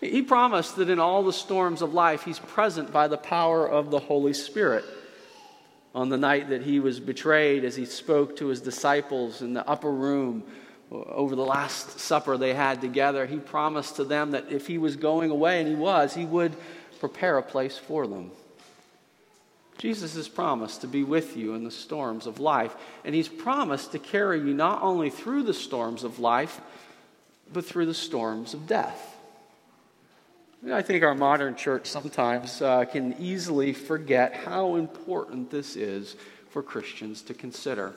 He 0.00 0.22
promised 0.22 0.76
that 0.76 0.90
in 0.90 0.98
all 0.98 1.22
the 1.22 1.32
storms 1.32 1.80
of 1.80 1.94
life, 1.94 2.24
he's 2.24 2.40
present 2.40 2.92
by 2.92 3.08
the 3.08 3.16
power 3.16 3.66
of 3.66 3.90
the 3.90 4.00
Holy 4.00 4.34
Spirit. 4.34 4.84
On 5.94 6.08
the 6.08 6.18
night 6.18 6.48
that 6.48 6.62
he 6.62 6.80
was 6.80 6.98
betrayed, 6.98 7.64
as 7.64 7.76
he 7.76 7.86
spoke 7.86 8.36
to 8.36 8.48
his 8.48 8.60
disciples 8.60 9.40
in 9.40 9.54
the 9.54 9.66
upper 9.66 9.90
room 9.90 10.42
over 10.90 11.36
the 11.36 11.44
Last 11.44 12.00
Supper 12.00 12.36
they 12.36 12.52
had 12.52 12.80
together, 12.80 13.26
he 13.26 13.36
promised 13.36 13.96
to 13.96 14.04
them 14.04 14.32
that 14.32 14.50
if 14.50 14.66
he 14.66 14.76
was 14.76 14.96
going 14.96 15.30
away, 15.30 15.60
and 15.60 15.68
he 15.68 15.76
was, 15.76 16.14
he 16.14 16.24
would 16.24 16.54
prepare 16.98 17.38
a 17.38 17.42
place 17.42 17.78
for 17.78 18.06
them. 18.08 18.32
Jesus 19.78 20.14
has 20.14 20.28
promised 20.28 20.82
to 20.82 20.86
be 20.86 21.02
with 21.02 21.36
you 21.36 21.54
in 21.54 21.64
the 21.64 21.70
storms 21.70 22.26
of 22.26 22.40
life, 22.40 22.74
and 23.04 23.14
He's 23.14 23.28
promised 23.28 23.92
to 23.92 23.98
carry 23.98 24.38
you 24.38 24.54
not 24.54 24.82
only 24.82 25.10
through 25.10 25.42
the 25.42 25.54
storms 25.54 26.04
of 26.04 26.18
life, 26.18 26.60
but 27.52 27.64
through 27.64 27.86
the 27.86 27.94
storms 27.94 28.54
of 28.54 28.66
death. 28.66 29.10
I 30.72 30.80
think 30.80 31.04
our 31.04 31.14
modern 31.14 31.56
church 31.56 31.86
sometimes 31.86 32.62
uh, 32.62 32.86
can 32.86 33.14
easily 33.18 33.74
forget 33.74 34.34
how 34.34 34.76
important 34.76 35.50
this 35.50 35.76
is 35.76 36.16
for 36.48 36.62
Christians 36.62 37.20
to 37.22 37.34
consider. 37.34 37.92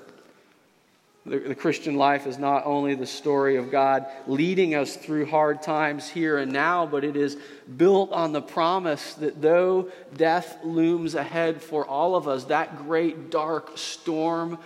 The, 1.27 1.39
the, 1.39 1.55
Christian 1.55 1.95
life 1.95 2.25
is 2.25 2.37
not 2.37 2.65
only 2.65 2.95
the 2.95 3.05
story 3.05 3.57
of 3.57 3.69
God 3.69 4.05
leading 4.27 4.75
us 4.75 4.95
through 4.95 5.25
hard 5.25 5.61
times 5.61 6.07
here 6.07 6.37
and 6.37 6.53
now, 6.53 6.85
but 6.85 7.03
it 7.03 7.17
is 7.17 7.37
built 7.75 8.13
on 8.13 8.31
the 8.31 8.41
promise 8.41 9.13
that 9.15 9.41
though 9.41 9.91
death 10.15 10.57
looms 10.63 11.15
ahead 11.15 11.61
for 11.61 11.85
all 11.85 12.15
of 12.15 12.29
us, 12.29 12.45
that 12.45 12.77
great 12.77 13.29
dark 13.29 13.77
storm, 13.77 14.57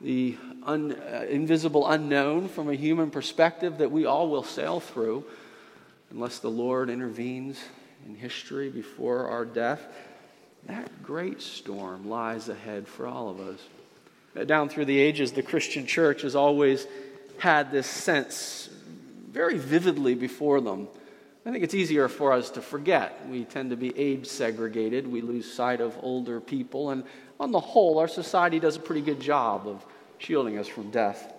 the 0.00 0.36
un, 0.62 0.92
uh, 0.92 1.26
invisible 1.28 1.88
unknown 1.88 2.48
from 2.48 2.70
a 2.70 2.74
human 2.74 3.10
perspective 3.10 3.78
that 3.78 3.90
we 3.90 4.06
all 4.06 4.28
will 4.28 4.44
sail 4.44 4.78
through, 4.78 5.24
unless 6.10 6.38
the 6.38 6.50
Lord 6.50 6.90
intervenes 6.90 7.58
in 8.06 8.14
history 8.14 8.70
before 8.70 9.28
our 9.28 9.44
death, 9.44 9.84
that 10.66 11.02
great 11.02 11.42
storm 11.42 12.08
lies 12.08 12.48
ahead 12.48 12.86
for 12.86 13.08
all 13.08 13.28
of 13.28 13.40
us. 13.40 13.60
Down 14.46 14.68
through 14.68 14.84
the 14.86 14.98
ages, 14.98 15.32
the 15.32 15.42
Christian 15.42 15.86
church 15.86 16.22
has 16.22 16.34
always 16.34 16.86
had 17.38 17.70
this 17.70 17.86
sense 17.86 18.68
very 19.30 19.58
vividly 19.58 20.14
before 20.14 20.60
them. 20.60 20.88
I 21.46 21.50
think 21.50 21.64
it's 21.64 21.74
easier 21.74 22.08
for 22.08 22.32
us 22.32 22.50
to 22.50 22.60
forget. 22.60 23.26
We 23.28 23.44
tend 23.44 23.70
to 23.70 23.76
be 23.76 23.96
age 23.98 24.26
segregated, 24.26 25.06
we 25.06 25.22
lose 25.22 25.50
sight 25.50 25.80
of 25.80 25.96
older 26.02 26.40
people, 26.40 26.90
and 26.90 27.04
on 27.40 27.52
the 27.52 27.60
whole, 27.60 27.98
our 27.98 28.08
society 28.08 28.58
does 28.58 28.76
a 28.76 28.80
pretty 28.80 29.00
good 29.00 29.20
job 29.20 29.66
of 29.66 29.84
shielding 30.18 30.58
us 30.58 30.66
from 30.66 30.90
death. 30.90 31.32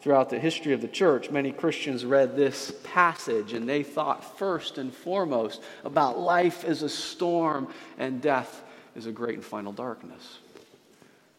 Throughout 0.00 0.30
the 0.30 0.38
history 0.38 0.72
of 0.72 0.80
the 0.80 0.88
church, 0.88 1.30
many 1.30 1.50
Christians 1.50 2.04
read 2.04 2.36
this 2.36 2.72
passage 2.84 3.52
and 3.52 3.68
they 3.68 3.82
thought 3.82 4.38
first 4.38 4.78
and 4.78 4.94
foremost 4.94 5.60
about 5.84 6.16
life 6.16 6.64
as 6.64 6.82
a 6.82 6.88
storm 6.88 7.66
and 7.98 8.22
death 8.22 8.62
is 8.94 9.06
a 9.06 9.12
great 9.12 9.34
and 9.34 9.44
final 9.44 9.72
darkness. 9.72 10.38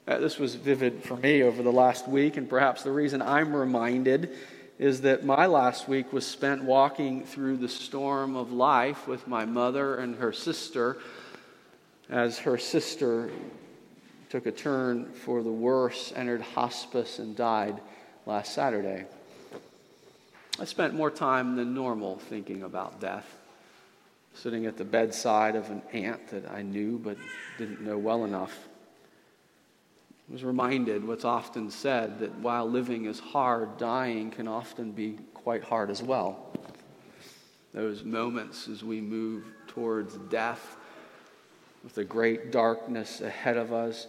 Uh, 0.07 0.19
this 0.19 0.39
was 0.39 0.55
vivid 0.55 1.03
for 1.03 1.17
me 1.17 1.43
over 1.43 1.61
the 1.61 1.71
last 1.71 2.07
week, 2.07 2.37
and 2.37 2.49
perhaps 2.49 2.81
the 2.81 2.91
reason 2.91 3.21
I'm 3.21 3.53
reminded 3.53 4.29
is 4.79 5.01
that 5.01 5.25
my 5.25 5.47
last 5.47 5.89
week 5.89 6.13
was 6.13 6.25
spent 6.25 6.63
walking 6.63 7.25
through 7.25 7.57
the 7.57 7.67
storm 7.67 8.37
of 8.37 8.53
life 8.53 9.05
with 9.05 9.27
my 9.27 9.43
mother 9.43 9.97
and 9.97 10.15
her 10.15 10.31
sister 10.31 10.97
as 12.09 12.39
her 12.39 12.57
sister 12.57 13.29
took 14.29 14.45
a 14.45 14.51
turn 14.51 15.11
for 15.11 15.43
the 15.43 15.51
worse, 15.51 16.13
entered 16.15 16.41
hospice, 16.41 17.19
and 17.19 17.35
died 17.35 17.77
last 18.25 18.53
Saturday. 18.53 19.05
I 20.57 20.63
spent 20.63 20.93
more 20.93 21.11
time 21.11 21.57
than 21.57 21.73
normal 21.73 22.17
thinking 22.17 22.63
about 22.63 23.01
death, 23.01 23.27
sitting 24.33 24.67
at 24.67 24.77
the 24.77 24.85
bedside 24.85 25.57
of 25.57 25.69
an 25.69 25.81
aunt 25.91 26.29
that 26.29 26.49
I 26.49 26.61
knew 26.61 26.97
but 26.97 27.17
didn't 27.57 27.81
know 27.81 27.97
well 27.97 28.23
enough. 28.23 28.66
I 30.29 30.33
was 30.33 30.43
reminded 30.43 31.07
what's 31.07 31.23
often 31.23 31.71
said 31.71 32.19
that 32.19 32.35
while 32.39 32.69
living 32.69 33.05
is 33.05 33.19
hard, 33.19 33.77
dying 33.77 34.29
can 34.29 34.47
often 34.47 34.91
be 34.91 35.19
quite 35.33 35.63
hard 35.63 35.89
as 35.89 36.03
well. 36.03 36.51
Those 37.73 38.03
moments 38.03 38.67
as 38.67 38.83
we 38.83 38.99
move 38.99 39.45
towards 39.67 40.15
death 40.29 40.75
with 41.81 41.95
the 41.95 42.03
great 42.03 42.51
darkness 42.51 43.21
ahead 43.21 43.55
of 43.55 43.71
us, 43.71 44.07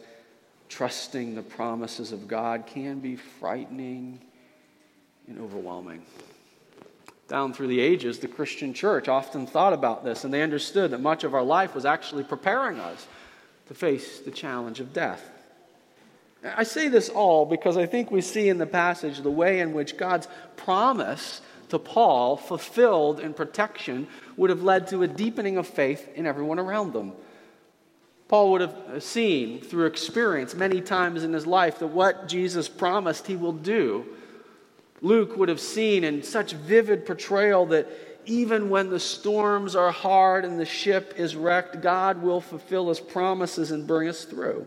trusting 0.69 1.37
the 1.37 1.43
promises 1.43 2.11
of 2.11 2.27
God 2.27 2.67
can 2.67 2.99
be 2.99 3.15
frightening 3.15 4.19
and 5.29 5.39
overwhelming. 5.39 6.03
Down 7.29 7.53
through 7.53 7.69
the 7.69 7.81
ages, 7.81 8.19
the 8.19 8.27
Christian 8.27 8.75
church 8.75 9.07
often 9.07 9.47
thought 9.47 9.73
about 9.73 10.05
this, 10.05 10.25
and 10.25 10.35
they 10.35 10.43
understood 10.43 10.91
that 10.91 11.01
much 11.01 11.23
of 11.23 11.35
our 11.35 11.45
life 11.45 11.77
was 11.77 11.85
actually 11.85 12.25
preparing 12.25 12.81
us 12.81 13.07
to 13.69 13.75
face 13.75 14.19
the 14.19 14.31
challenge 14.33 14.81
of 14.81 14.93
death. 14.93 15.31
I 16.45 16.63
say 16.63 16.89
this 16.89 17.09
all 17.09 17.47
because 17.47 17.77
I 17.77 17.87
think 17.87 18.11
we 18.11 18.21
see 18.21 18.49
in 18.49 18.59
the 18.59 18.67
passage 18.67 19.21
the 19.21 19.31
way 19.31 19.61
in 19.61 19.73
which 19.73 19.97
God's 19.97 20.29
promise 20.57 21.41
to 21.71 21.79
Paul, 21.79 22.37
fulfilled 22.37 23.21
in 23.21 23.35
protection, 23.35 24.07
would 24.37 24.51
have 24.51 24.63
led 24.63 24.89
to 24.89 25.03
a 25.03 25.09
deepening 25.09 25.57
of 25.57 25.67
faith 25.67 26.09
in 26.15 26.27
everyone 26.27 26.59
around 26.59 26.93
them. 26.93 27.13
Paul 28.29 28.53
would 28.53 28.61
have 28.61 29.03
seen 29.03 29.61
through 29.61 29.87
experience 29.87 30.55
many 30.55 30.81
times 30.81 31.25
in 31.25 31.33
his 31.33 31.47
life 31.47 31.79
that 31.79 31.89
what 31.89 32.29
Jesus 32.29 32.69
promised 32.69 33.27
he 33.27 33.37
will 33.37 33.53
do. 33.53 34.07
Luke 35.01 35.37
would 35.37 35.49
have 35.49 35.61
seen 35.61 36.05
in 36.05 36.23
such 36.23 36.53
vivid 36.53 37.07
portrayal 37.07 37.67
that 37.67 37.89
even 38.27 38.69
when 38.69 38.91
the 38.91 39.01
storms 39.01 39.75
are 39.75 39.91
hard 39.91 40.45
and 40.45 40.61
the 40.61 40.67
ship 40.67 41.15
is 41.17 41.35
wrecked, 41.35 41.81
God 41.81 42.21
will 42.23 42.41
fulfill 42.41 42.89
his 42.91 43.01
promises 43.01 43.71
and 43.71 43.87
bring 43.87 44.09
us 44.09 44.25
through. 44.25 44.67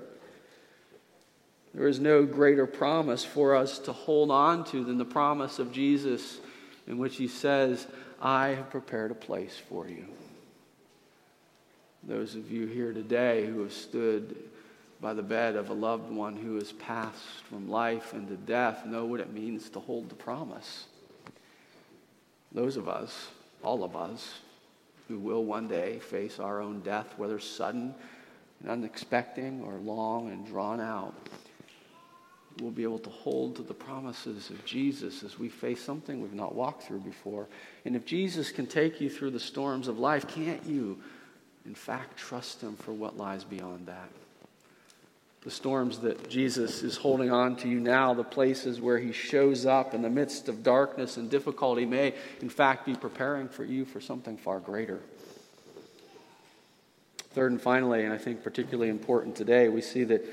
There 1.73 1.87
is 1.87 1.99
no 1.99 2.25
greater 2.25 2.67
promise 2.67 3.23
for 3.23 3.55
us 3.55 3.79
to 3.79 3.93
hold 3.93 4.29
on 4.29 4.65
to 4.65 4.83
than 4.83 4.97
the 4.97 5.05
promise 5.05 5.57
of 5.57 5.71
Jesus, 5.71 6.39
in 6.85 6.97
which 6.97 7.15
he 7.15 7.27
says, 7.27 7.87
I 8.21 8.49
have 8.49 8.69
prepared 8.69 9.11
a 9.11 9.15
place 9.15 9.57
for 9.69 9.87
you. 9.87 10.05
Those 12.03 12.35
of 12.35 12.51
you 12.51 12.67
here 12.67 12.93
today 12.93 13.45
who 13.45 13.61
have 13.61 13.73
stood 13.73 14.35
by 14.99 15.13
the 15.13 15.23
bed 15.23 15.55
of 15.55 15.69
a 15.69 15.73
loved 15.73 16.11
one 16.11 16.35
who 16.35 16.55
has 16.55 16.71
passed 16.73 17.43
from 17.49 17.69
life 17.69 18.13
into 18.13 18.35
death 18.35 18.85
know 18.85 19.05
what 19.05 19.19
it 19.19 19.33
means 19.33 19.69
to 19.69 19.79
hold 19.79 20.09
the 20.09 20.15
promise. 20.15 20.85
Those 22.51 22.75
of 22.75 22.89
us, 22.89 23.29
all 23.63 23.83
of 23.83 23.95
us, 23.95 24.39
who 25.07 25.19
will 25.19 25.43
one 25.43 25.67
day 25.67 25.99
face 25.99 26.39
our 26.39 26.61
own 26.61 26.81
death, 26.81 27.13
whether 27.17 27.39
sudden 27.39 27.95
and 28.61 28.69
unexpected 28.69 29.61
or 29.63 29.75
long 29.75 30.29
and 30.29 30.45
drawn 30.45 30.79
out, 30.79 31.15
we'll 32.59 32.71
be 32.71 32.83
able 32.83 32.99
to 32.99 33.09
hold 33.09 33.55
to 33.55 33.61
the 33.61 33.73
promises 33.73 34.49
of 34.49 34.63
Jesus 34.65 35.23
as 35.23 35.39
we 35.39 35.49
face 35.49 35.81
something 35.81 36.21
we've 36.21 36.33
not 36.33 36.55
walked 36.55 36.83
through 36.83 36.99
before. 36.99 37.47
And 37.85 37.95
if 37.95 38.05
Jesus 38.05 38.51
can 38.51 38.67
take 38.67 38.99
you 38.99 39.09
through 39.09 39.31
the 39.31 39.39
storms 39.39 39.87
of 39.87 39.99
life, 39.99 40.27
can't 40.27 40.65
you, 40.65 40.99
in 41.65 41.75
fact, 41.75 42.17
trust 42.17 42.61
Him 42.61 42.75
for 42.75 42.91
what 42.91 43.17
lies 43.17 43.43
beyond 43.43 43.87
that? 43.87 44.09
The 45.43 45.51
storms 45.51 45.99
that 45.99 46.29
Jesus 46.29 46.83
is 46.83 46.97
holding 46.97 47.31
on 47.31 47.55
to 47.57 47.67
you 47.67 47.79
now, 47.79 48.13
the 48.13 48.23
places 48.23 48.79
where 48.79 48.99
He 48.99 49.11
shows 49.11 49.65
up 49.65 49.93
in 49.93 50.01
the 50.01 50.09
midst 50.09 50.49
of 50.49 50.61
darkness 50.61 51.17
and 51.17 51.29
difficulty, 51.29 51.85
may, 51.85 52.13
in 52.41 52.49
fact, 52.49 52.85
be 52.85 52.95
preparing 52.95 53.47
for 53.47 53.63
you 53.63 53.85
for 53.85 53.99
something 53.99 54.37
far 54.37 54.59
greater. 54.59 54.99
Third 57.33 57.53
and 57.53 57.61
finally, 57.61 58.03
and 58.03 58.13
I 58.13 58.17
think 58.17 58.43
particularly 58.43 58.89
important 58.89 59.35
today, 59.35 59.69
we 59.69 59.81
see 59.81 60.03
that 60.03 60.25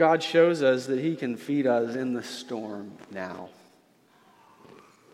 God 0.00 0.22
shows 0.22 0.62
us 0.62 0.86
that 0.86 0.98
He 0.98 1.14
can 1.14 1.36
feed 1.36 1.66
us 1.66 1.94
in 1.94 2.14
the 2.14 2.22
storm 2.22 2.90
now. 3.10 3.50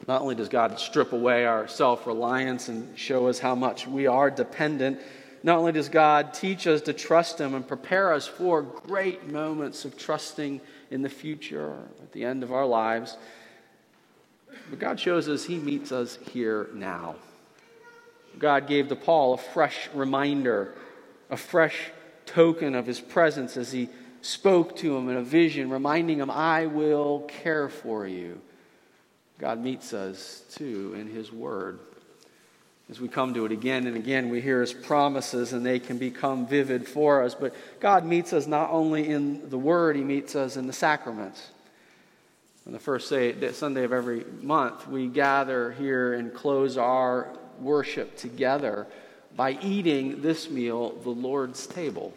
Not 0.07 0.23
only 0.23 0.37
does 0.37 0.49
God 0.49 0.79
strip 0.79 1.13
away 1.13 1.45
our 1.45 1.67
self 1.67 2.07
reliance 2.07 2.69
and 2.69 2.97
show 2.97 3.27
us 3.27 3.41
how 3.41 3.57
much 3.57 3.89
we 3.89 4.07
are 4.07 4.31
dependent, 4.31 5.01
not 5.43 5.59
only 5.59 5.73
does 5.73 5.89
God 5.89 6.33
teach 6.33 6.69
us 6.69 6.83
to 6.83 6.93
trust 6.93 7.41
Him 7.41 7.57
and 7.57 7.67
prepare 7.67 8.13
us 8.13 8.29
for 8.29 8.63
great 8.63 9.27
moments 9.29 9.85
of 9.85 9.99
trusting 9.99 10.61
in 10.93 11.03
the 11.03 11.09
future 11.09 11.75
at 12.01 12.13
the 12.13 12.25
end 12.25 12.45
of 12.45 12.53
our 12.53 12.65
lives, 12.65 13.17
but 14.71 14.79
God 14.79 15.01
shows 15.01 15.29
us 15.29 15.47
He 15.47 15.59
meets 15.59 15.91
us 15.91 16.17
here 16.31 16.69
now. 16.73 17.17
God 18.39 18.69
gave 18.69 18.87
to 18.91 18.95
Paul 18.95 19.35
a 19.35 19.39
fresh 19.39 19.89
reminder, 19.93 20.75
a 21.29 21.37
fresh 21.37 21.91
token 22.25 22.77
of 22.77 22.87
His 22.87 23.01
presence 23.01 23.57
as 23.57 23.73
He 23.73 23.89
spoke 24.27 24.77
to 24.77 24.97
him 24.97 25.09
in 25.09 25.17
a 25.17 25.23
vision, 25.23 25.71
reminding 25.71 26.19
him, 26.19 26.31
I 26.31 26.67
will 26.67 27.21
care 27.29 27.69
for 27.69 28.07
you. 28.07 28.41
God 29.39 29.63
meets 29.63 29.93
us 29.93 30.43
too 30.53 30.95
in 30.99 31.07
his 31.07 31.33
word. 31.33 31.79
As 32.89 33.01
we 33.01 33.09
come 33.09 33.35
to 33.35 33.45
it 33.45 33.53
again 33.53 33.87
and 33.87 33.97
again, 33.97 34.29
we 34.29 34.41
hear 34.41 34.61
his 34.61 34.73
promises 34.73 35.53
and 35.53 35.65
they 35.65 35.79
can 35.79 35.99
become 35.99 36.47
vivid 36.47 36.87
for 36.87 37.23
us. 37.23 37.35
But 37.35 37.55
God 37.81 38.05
meets 38.05 38.33
us 38.33 38.47
not 38.47 38.71
only 38.71 39.09
in 39.09 39.49
the 39.51 39.59
word, 39.59 39.97
he 39.97 40.03
meets 40.03 40.37
us 40.37 40.57
in 40.57 40.67
the 40.67 40.73
sacraments. 40.73 41.49
On 42.67 42.73
the 42.73 42.79
first 42.79 43.11
day, 43.11 43.53
Sunday 43.53 43.85
of 43.85 43.93
every 43.93 44.25
month, 44.41 44.89
we 44.89 45.07
gather 45.07 45.73
here 45.73 46.15
and 46.15 46.33
close 46.35 46.77
our 46.77 47.29
worship 47.61 48.17
together 48.17 48.87
by 49.37 49.53
eating 49.63 50.23
this 50.23 50.51
meal, 50.51 50.93
the 51.03 51.11
Lord's 51.11 51.67
table 51.67 52.13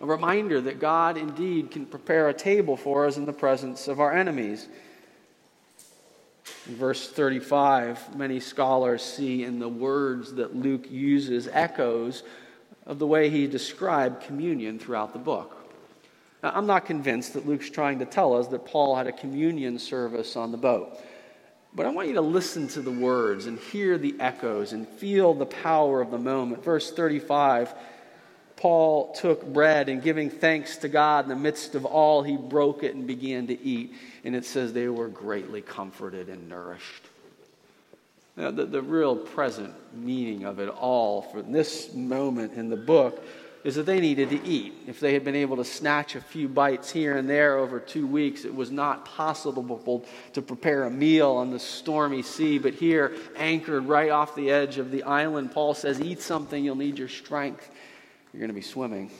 a 0.00 0.06
reminder 0.06 0.60
that 0.60 0.78
God 0.80 1.16
indeed 1.16 1.70
can 1.70 1.86
prepare 1.86 2.28
a 2.28 2.34
table 2.34 2.76
for 2.76 3.06
us 3.06 3.16
in 3.16 3.26
the 3.26 3.32
presence 3.32 3.88
of 3.88 4.00
our 4.00 4.12
enemies. 4.12 4.68
In 6.68 6.76
verse 6.76 7.08
35, 7.10 8.16
many 8.16 8.40
scholars 8.40 9.02
see 9.02 9.42
in 9.42 9.58
the 9.58 9.68
words 9.68 10.34
that 10.34 10.54
Luke 10.54 10.90
uses 10.90 11.48
echoes 11.52 12.22
of 12.86 12.98
the 12.98 13.06
way 13.06 13.28
he 13.28 13.46
described 13.46 14.22
communion 14.22 14.78
throughout 14.78 15.12
the 15.12 15.18
book. 15.18 15.54
Now, 16.42 16.52
I'm 16.54 16.66
not 16.66 16.86
convinced 16.86 17.34
that 17.34 17.46
Luke's 17.46 17.68
trying 17.68 17.98
to 17.98 18.04
tell 18.04 18.36
us 18.36 18.46
that 18.48 18.64
Paul 18.64 18.94
had 18.94 19.08
a 19.08 19.12
communion 19.12 19.78
service 19.78 20.36
on 20.36 20.52
the 20.52 20.58
boat. 20.58 20.96
But 21.74 21.86
I 21.86 21.90
want 21.90 22.08
you 22.08 22.14
to 22.14 22.20
listen 22.20 22.68
to 22.68 22.80
the 22.80 22.90
words 22.90 23.46
and 23.46 23.58
hear 23.58 23.98
the 23.98 24.14
echoes 24.20 24.72
and 24.72 24.86
feel 24.86 25.34
the 25.34 25.46
power 25.46 26.00
of 26.00 26.10
the 26.10 26.18
moment. 26.18 26.64
Verse 26.64 26.92
35 26.92 27.74
Paul 28.58 29.12
took 29.12 29.46
bread 29.46 29.88
and 29.88 30.02
giving 30.02 30.30
thanks 30.30 30.78
to 30.78 30.88
God 30.88 31.24
in 31.24 31.28
the 31.28 31.36
midst 31.36 31.76
of 31.76 31.84
all, 31.84 32.24
he 32.24 32.36
broke 32.36 32.82
it 32.82 32.94
and 32.94 33.06
began 33.06 33.46
to 33.46 33.62
eat. 33.62 33.94
And 34.24 34.34
it 34.34 34.44
says 34.44 34.72
they 34.72 34.88
were 34.88 35.06
greatly 35.06 35.62
comforted 35.62 36.28
and 36.28 36.48
nourished. 36.48 37.04
Now, 38.36 38.50
the, 38.50 38.66
the 38.66 38.82
real 38.82 39.16
present 39.16 39.72
meaning 39.94 40.44
of 40.44 40.58
it 40.58 40.68
all 40.68 41.22
for 41.22 41.40
this 41.40 41.94
moment 41.94 42.54
in 42.54 42.68
the 42.68 42.76
book 42.76 43.24
is 43.62 43.76
that 43.76 43.86
they 43.86 44.00
needed 44.00 44.30
to 44.30 44.44
eat. 44.44 44.74
If 44.88 44.98
they 44.98 45.12
had 45.12 45.24
been 45.24 45.36
able 45.36 45.56
to 45.58 45.64
snatch 45.64 46.16
a 46.16 46.20
few 46.20 46.48
bites 46.48 46.90
here 46.90 47.16
and 47.16 47.30
there 47.30 47.58
over 47.58 47.78
two 47.78 48.06
weeks, 48.08 48.44
it 48.44 48.54
was 48.54 48.72
not 48.72 49.04
possible 49.04 50.04
to 50.32 50.42
prepare 50.42 50.84
a 50.84 50.90
meal 50.90 51.30
on 51.32 51.50
the 51.52 51.58
stormy 51.60 52.22
sea. 52.22 52.58
But 52.58 52.74
here, 52.74 53.14
anchored 53.36 53.86
right 53.86 54.10
off 54.10 54.34
the 54.34 54.50
edge 54.50 54.78
of 54.78 54.90
the 54.90 55.04
island, 55.04 55.52
Paul 55.52 55.74
says, 55.74 56.00
Eat 56.00 56.20
something, 56.20 56.64
you'll 56.64 56.76
need 56.76 56.98
your 56.98 57.08
strength. 57.08 57.70
You're 58.32 58.40
going 58.40 58.48
to 58.48 58.54
be 58.54 58.60
swimming. 58.60 59.10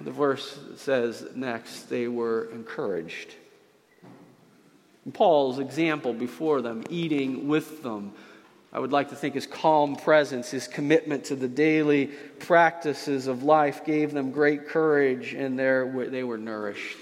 The 0.00 0.10
verse 0.10 0.58
says 0.76 1.26
next, 1.34 1.84
they 1.88 2.08
were 2.08 2.50
encouraged. 2.52 3.34
Paul's 5.12 5.58
example 5.58 6.12
before 6.12 6.62
them, 6.62 6.82
eating 6.90 7.46
with 7.48 7.82
them, 7.82 8.12
I 8.72 8.80
would 8.80 8.90
like 8.90 9.10
to 9.10 9.14
think 9.16 9.34
his 9.34 9.46
calm 9.46 9.94
presence, 9.94 10.50
his 10.50 10.66
commitment 10.66 11.26
to 11.26 11.36
the 11.36 11.46
daily 11.46 12.06
practices 12.40 13.28
of 13.28 13.44
life 13.44 13.84
gave 13.84 14.12
them 14.12 14.32
great 14.32 14.66
courage 14.66 15.32
and 15.32 15.56
they 15.56 16.24
were 16.24 16.38
nourished. 16.38 16.96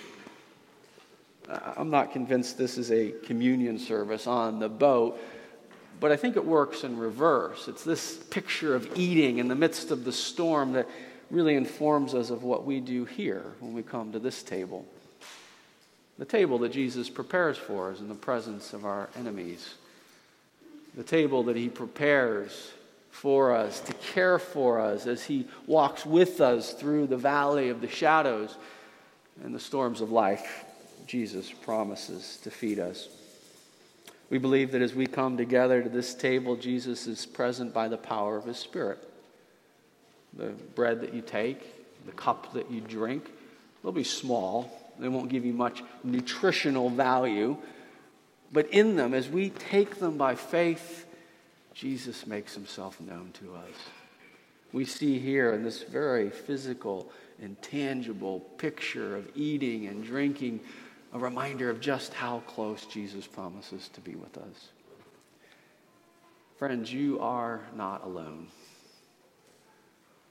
I'm 1.48 1.90
not 1.90 2.12
convinced 2.12 2.58
this 2.58 2.76
is 2.76 2.92
a 2.92 3.12
communion 3.24 3.78
service 3.78 4.26
on 4.26 4.58
the 4.58 4.68
boat, 4.68 5.18
but 6.02 6.10
I 6.10 6.16
think 6.16 6.34
it 6.34 6.44
works 6.44 6.82
in 6.82 6.98
reverse. 6.98 7.68
It's 7.68 7.84
this 7.84 8.16
picture 8.16 8.74
of 8.74 8.98
eating 8.98 9.38
in 9.38 9.46
the 9.46 9.54
midst 9.54 9.92
of 9.92 10.04
the 10.04 10.10
storm 10.10 10.72
that 10.72 10.88
really 11.30 11.54
informs 11.54 12.12
us 12.12 12.30
of 12.30 12.42
what 12.42 12.64
we 12.64 12.80
do 12.80 13.04
here 13.04 13.44
when 13.60 13.72
we 13.72 13.84
come 13.84 14.10
to 14.10 14.18
this 14.18 14.42
table. 14.42 14.84
The 16.18 16.24
table 16.24 16.58
that 16.58 16.72
Jesus 16.72 17.08
prepares 17.08 17.56
for 17.56 17.92
us 17.92 18.00
in 18.00 18.08
the 18.08 18.16
presence 18.16 18.72
of 18.72 18.84
our 18.84 19.10
enemies. 19.14 19.76
The 20.96 21.04
table 21.04 21.44
that 21.44 21.56
he 21.56 21.68
prepares 21.68 22.72
for 23.12 23.54
us, 23.54 23.78
to 23.82 23.92
care 23.92 24.40
for 24.40 24.80
us 24.80 25.06
as 25.06 25.22
he 25.22 25.46
walks 25.68 26.04
with 26.04 26.40
us 26.40 26.72
through 26.72 27.06
the 27.06 27.16
valley 27.16 27.68
of 27.68 27.80
the 27.80 27.88
shadows 27.88 28.56
and 29.44 29.54
the 29.54 29.60
storms 29.60 30.00
of 30.00 30.10
life. 30.10 30.64
Jesus 31.06 31.52
promises 31.52 32.40
to 32.42 32.50
feed 32.50 32.80
us. 32.80 33.08
We 34.32 34.38
believe 34.38 34.72
that 34.72 34.80
as 34.80 34.94
we 34.94 35.06
come 35.06 35.36
together 35.36 35.82
to 35.82 35.90
this 35.90 36.14
table, 36.14 36.56
Jesus 36.56 37.06
is 37.06 37.26
present 37.26 37.74
by 37.74 37.88
the 37.88 37.98
power 37.98 38.38
of 38.38 38.46
his 38.46 38.56
Spirit. 38.56 39.06
The 40.32 40.54
bread 40.74 41.02
that 41.02 41.12
you 41.12 41.20
take, 41.20 42.06
the 42.06 42.12
cup 42.12 42.54
that 42.54 42.70
you 42.70 42.80
drink, 42.80 43.30
they'll 43.82 43.92
be 43.92 44.04
small. 44.04 44.72
They 44.98 45.08
won't 45.08 45.28
give 45.28 45.44
you 45.44 45.52
much 45.52 45.82
nutritional 46.02 46.88
value. 46.88 47.58
But 48.50 48.70
in 48.70 48.96
them, 48.96 49.12
as 49.12 49.28
we 49.28 49.50
take 49.50 49.98
them 49.98 50.16
by 50.16 50.34
faith, 50.34 51.04
Jesus 51.74 52.26
makes 52.26 52.54
himself 52.54 52.98
known 53.02 53.32
to 53.34 53.54
us. 53.54 53.76
We 54.72 54.86
see 54.86 55.18
here 55.18 55.52
in 55.52 55.62
this 55.62 55.82
very 55.82 56.30
physical 56.30 57.12
and 57.42 57.60
tangible 57.60 58.40
picture 58.56 59.14
of 59.14 59.28
eating 59.36 59.88
and 59.88 60.02
drinking 60.02 60.60
a 61.12 61.18
reminder 61.18 61.68
of 61.68 61.80
just 61.80 62.14
how 62.14 62.40
close 62.46 62.86
Jesus 62.86 63.26
promises 63.26 63.88
to 63.92 64.00
be 64.00 64.14
with 64.14 64.36
us. 64.38 64.68
Friends, 66.58 66.92
you 66.92 67.20
are 67.20 67.60
not 67.76 68.04
alone. 68.04 68.46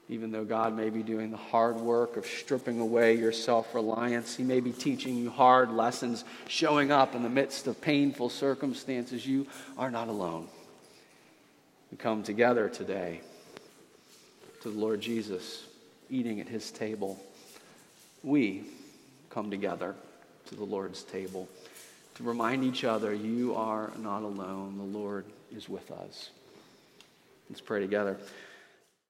Even 0.08 0.32
though 0.32 0.44
God 0.44 0.76
may 0.76 0.90
be 0.90 1.02
doing 1.02 1.30
the 1.30 1.36
hard 1.36 1.76
work 1.76 2.16
of 2.16 2.26
stripping 2.26 2.80
away 2.80 3.16
your 3.16 3.32
self 3.32 3.74
reliance, 3.74 4.36
He 4.36 4.42
may 4.42 4.60
be 4.60 4.72
teaching 4.72 5.16
you 5.16 5.30
hard 5.30 5.70
lessons, 5.70 6.24
showing 6.48 6.90
up 6.90 7.14
in 7.14 7.22
the 7.22 7.28
midst 7.28 7.66
of 7.66 7.80
painful 7.80 8.28
circumstances, 8.28 9.26
you 9.26 9.46
are 9.78 9.90
not 9.90 10.08
alone. 10.08 10.48
We 11.90 11.96
come 11.96 12.24
together 12.24 12.68
today 12.68 13.20
to 14.62 14.70
the 14.70 14.78
Lord 14.78 15.00
Jesus, 15.00 15.64
eating 16.10 16.40
at 16.40 16.48
His 16.48 16.70
table. 16.72 17.22
We 18.22 18.64
come 19.30 19.50
together 19.50 19.94
to 20.52 20.58
the 20.58 20.64
Lord's 20.64 21.02
table 21.02 21.48
to 22.14 22.22
remind 22.22 22.62
each 22.62 22.84
other 22.84 23.12
you 23.12 23.54
are 23.54 23.90
not 23.98 24.22
alone. 24.22 24.76
The 24.76 24.98
Lord 24.98 25.24
is 25.54 25.68
with 25.68 25.90
us. 25.90 26.30
Let's 27.48 27.60
pray 27.60 27.80
together. 27.80 28.18